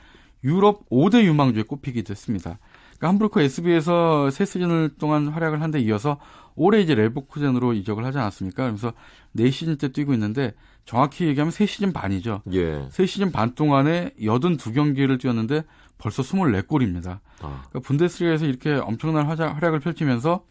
유럽 0.45 0.89
5대 0.91 1.23
유망주에 1.23 1.63
꼽히기도 1.63 2.11
했습니다. 2.11 2.59
그러니까 2.99 3.09
함부르크 3.09 3.41
SB에서 3.41 4.31
세 4.31 4.45
시즌을 4.45 4.91
동안 4.99 5.29
활약을 5.29 5.63
한 5.63 5.71
데 5.71 5.81
이어서 5.81 6.19
올해 6.55 6.81
이제 6.81 6.95
레버쿠젠으로 6.95 7.73
이적을 7.73 8.05
하지 8.05 8.19
않았습니까? 8.19 8.67
그래서 8.67 8.93
4시즌째 9.37 9.93
뛰고 9.95 10.13
있는데 10.15 10.53
정확히 10.85 11.27
얘기하면 11.27 11.53
3시즌 11.53 11.93
반이죠. 11.93 12.43
예. 12.53 12.89
3시즌 12.89 13.33
반 13.33 13.55
동안에 13.55 14.11
82경기를 14.19 15.21
뛰었는데 15.21 15.65
벌써 15.99 16.23
24골입니다. 16.23 17.21
아. 17.41 17.63
그러니까 17.69 17.81
분데스리가에서 17.81 18.47
이렇게 18.47 18.73
엄청난 18.75 19.27
활약, 19.27 19.57
활약을 19.57 19.81
펼치면서 19.81 20.45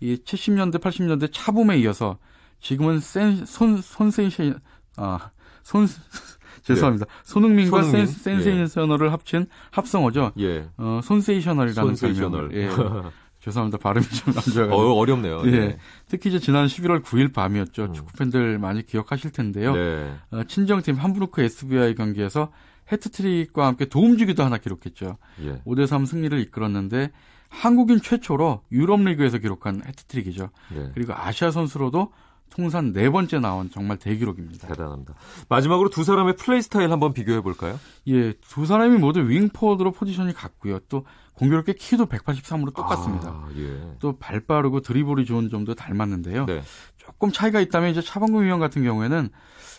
이 0.00 0.16
70년대, 0.16 0.78
80년대 0.78 1.30
차붐에 1.32 1.78
이어서 1.78 2.18
지금은 2.60 3.00
센, 3.00 3.46
손, 3.46 3.80
손세이션, 3.80 4.60
아, 4.96 5.30
손, 5.62 5.86
죄송합니다. 6.62 7.06
손흥민과 7.24 7.82
손흥민. 7.82 8.06
센, 8.06 8.38
센세이셔널을 8.40 9.12
합친 9.12 9.46
합성어죠. 9.70 10.32
예. 10.38 10.68
어, 10.76 11.00
손세이셔널이라는 11.02 11.94
손세이셔널. 11.96 12.48
별명을. 12.50 12.56
예. 12.56 13.10
죄송합니다. 13.42 13.78
발음이 13.78 14.06
좀 14.06 14.34
안 14.36 14.42
좋아가지고. 14.42 14.74
어, 14.74 14.94
어렵네요. 14.94 15.42
예. 15.46 15.50
네. 15.50 15.78
특히 16.08 16.30
이제 16.30 16.38
지난 16.38 16.66
11월 16.66 17.02
9일 17.02 17.32
밤이었죠. 17.34 17.92
축구 17.92 18.12
팬들 18.12 18.58
많이 18.58 18.86
기억하실 18.86 19.32
텐데요. 19.32 19.74
네. 19.74 20.14
어, 20.30 20.44
친정팀 20.44 20.96
함부르크 20.96 21.42
SBI 21.42 21.94
경기에서 21.96 22.52
해트트릭과 22.92 23.66
함께 23.66 23.86
도움주기도 23.86 24.44
하나 24.44 24.58
기록했죠. 24.58 25.16
예. 25.44 25.60
5대 25.66 25.86
3 25.86 26.06
승리를 26.06 26.38
이끌었는데 26.38 27.10
한국인 27.48 28.00
최초로 28.00 28.62
유럽 28.72 29.00
리그에서 29.00 29.38
기록한 29.38 29.82
해트트릭이죠. 29.86 30.48
예. 30.76 30.90
그리고 30.94 31.12
아시아 31.14 31.50
선수로도 31.50 32.12
통산 32.50 32.92
네 32.92 33.08
번째 33.08 33.38
나온 33.40 33.70
정말 33.70 33.96
대기록입니다. 33.98 34.68
대단합니다. 34.68 35.14
마지막으로 35.48 35.88
두 35.88 36.04
사람의 36.04 36.36
플레이 36.36 36.60
스타일 36.60 36.92
한번 36.92 37.14
비교해 37.14 37.40
볼까요? 37.40 37.80
예, 38.08 38.34
두 38.34 38.66
사람이 38.66 38.98
모두 38.98 39.20
윙포워드로 39.20 39.92
포지션이 39.92 40.34
같고요. 40.34 40.78
또 40.90 41.06
공교롭게 41.42 41.72
키도 41.72 42.06
183으로 42.06 42.72
똑같습니다. 42.72 43.28
아, 43.30 43.48
예. 43.56 43.96
또발 43.98 44.40
빠르고 44.40 44.80
드리블이 44.80 45.24
좋은 45.24 45.50
점도 45.50 45.74
닮았는데요. 45.74 46.46
네. 46.46 46.62
조금 46.96 47.32
차이가 47.32 47.60
있다면 47.60 47.90
이제 47.90 48.00
차범근 48.00 48.44
위원 48.44 48.60
같은 48.60 48.84
경우에는 48.84 49.28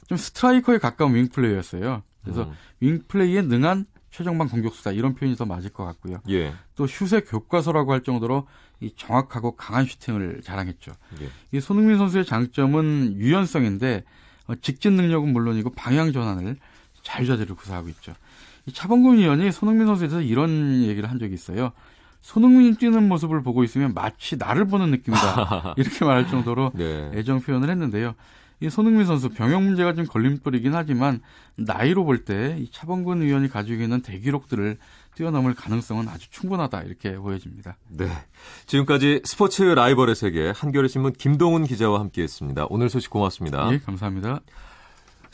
좀 0.07 0.17
스트라이커에 0.17 0.77
가까운 0.77 1.15
윙 1.15 1.29
플레이였어요. 1.29 2.03
그래서 2.21 2.43
음. 2.43 2.53
윙 2.81 3.03
플레이에 3.07 3.43
능한 3.43 3.85
최정방 4.11 4.49
공격수다 4.49 4.91
이런 4.91 5.15
표현이 5.15 5.37
더 5.37 5.45
맞을 5.45 5.71
것 5.71 5.85
같고요. 5.85 6.19
예. 6.29 6.53
또 6.75 6.85
슛의 6.85 7.25
교과서라고 7.25 7.93
할 7.93 8.03
정도로 8.03 8.45
이 8.81 8.91
정확하고 8.97 9.55
강한 9.55 9.85
슈팅을 9.85 10.41
자랑했죠. 10.43 10.91
예. 11.21 11.29
이 11.57 11.61
손흥민 11.61 11.97
선수의 11.97 12.25
장점은 12.25 13.15
유연성인데 13.15 14.03
어, 14.47 14.55
직진 14.55 14.93
능력은 14.93 15.31
물론이고 15.31 15.69
방향 15.71 16.11
전환을 16.11 16.57
자유자재로 17.03 17.55
구사하고 17.55 17.87
있죠. 17.89 18.13
이 18.65 18.71
차범근 18.71 19.17
위원이 19.17 19.51
손흥민 19.51 19.87
선수에 19.87 20.07
대해서 20.07 20.25
이런 20.25 20.83
얘기를 20.83 21.09
한 21.09 21.19
적이 21.19 21.33
있어요. 21.33 21.71
손흥민이 22.21 22.75
뛰는 22.77 23.07
모습을 23.09 23.43
보고 23.43 23.63
있으면 23.63 23.93
마치 23.93 24.37
나를 24.37 24.65
보는 24.65 24.91
느낌이다. 24.91 25.73
이렇게 25.77 26.05
말할 26.05 26.27
정도로 26.29 26.71
네. 26.73 27.11
애정 27.15 27.41
표현을 27.41 27.69
했는데요. 27.69 28.13
이 28.61 28.69
손흥민 28.69 29.05
선수 29.05 29.27
병역 29.27 29.61
문제가 29.61 29.93
좀 29.93 30.05
걸림돌이긴 30.05 30.73
하지만 30.73 31.19
나이로 31.57 32.05
볼 32.05 32.23
때 32.23 32.55
이 32.57 32.69
차범근 32.71 33.21
위원이 33.21 33.49
가지고 33.49 33.83
있는 33.83 34.01
대기록들을 34.01 34.77
뛰어넘을 35.15 35.53
가능성은 35.53 36.07
아주 36.07 36.29
충분하다 36.31 36.83
이렇게 36.83 37.17
보여집니다. 37.17 37.75
네. 37.89 38.07
지금까지 38.67 39.21
스포츠 39.25 39.63
라이벌의 39.63 40.15
세계 40.15 40.53
한겨레 40.55 40.87
신문 40.87 41.11
김동훈 41.11 41.65
기자와 41.65 41.99
함께했습니다. 41.99 42.67
오늘 42.69 42.89
소식 42.89 43.09
고맙습니다. 43.09 43.69
예, 43.73 43.79
감사합니다. 43.79 44.39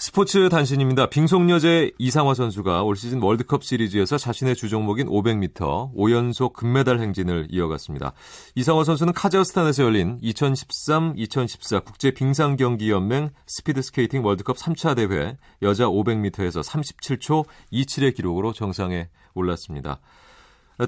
스포츠 0.02 0.48
단신입니다. 0.48 1.08
빙속여제 1.08 1.92
이상화 1.98 2.34
선수가 2.34 2.84
올 2.84 2.96
시즌 2.96 3.22
월드컵 3.22 3.66
시리즈에서 3.66 4.18
자신의 4.18 4.56
주종목인 4.56 5.08
500m 5.08 5.94
5연속 5.94 6.54
금메달 6.54 7.02
행진을 7.02 7.50
이어갔습니다. 7.52 8.14
이상화 8.56 8.86
선수는 8.86 9.12
카자흐스탄에서 9.12 9.84
열린 9.84 10.18
2013-2014 10.22 11.84
국제 11.84 12.12
빙상경기연맹 12.12 13.32
스피드스케이팅 13.46 14.24
월드컵 14.24 14.56
3차 14.56 14.96
대회 14.96 15.38
여자 15.64 15.88
500m에서 15.88 16.64
37초 16.64 17.46
27의 17.74 18.16
기록으로 18.16 18.54
정상에 18.54 19.10
올랐습니다. 19.34 20.00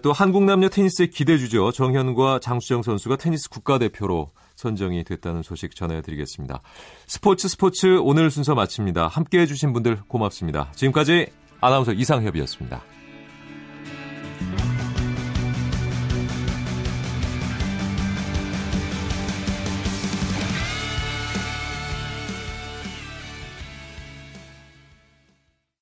또 0.03 0.14
한국 0.14 0.45
남녀 0.45 0.70
테니스의 0.70 1.09
기대주죠. 1.09 1.74
정현과 1.74 2.39
장수정 2.39 2.82
선수가 2.82 3.18
테니스 3.18 3.49
국가대표로 3.49 4.30
선정이 4.62 5.03
됐다는 5.03 5.41
소식 5.41 5.76
전해드리겠습니다. 5.76 6.62
스포츠 7.07 7.47
스포츠 7.47 7.97
오늘 7.99 8.30
순서 8.30 8.53
마칩니다. 8.53 9.07
함께해 9.07 9.47
주신 9.47 9.74
분들 9.74 10.01
고맙습니다. 10.07 10.72
지금까지 10.76 11.28
아나운서 11.59 11.93
이상협이었습니다. 11.93 13.00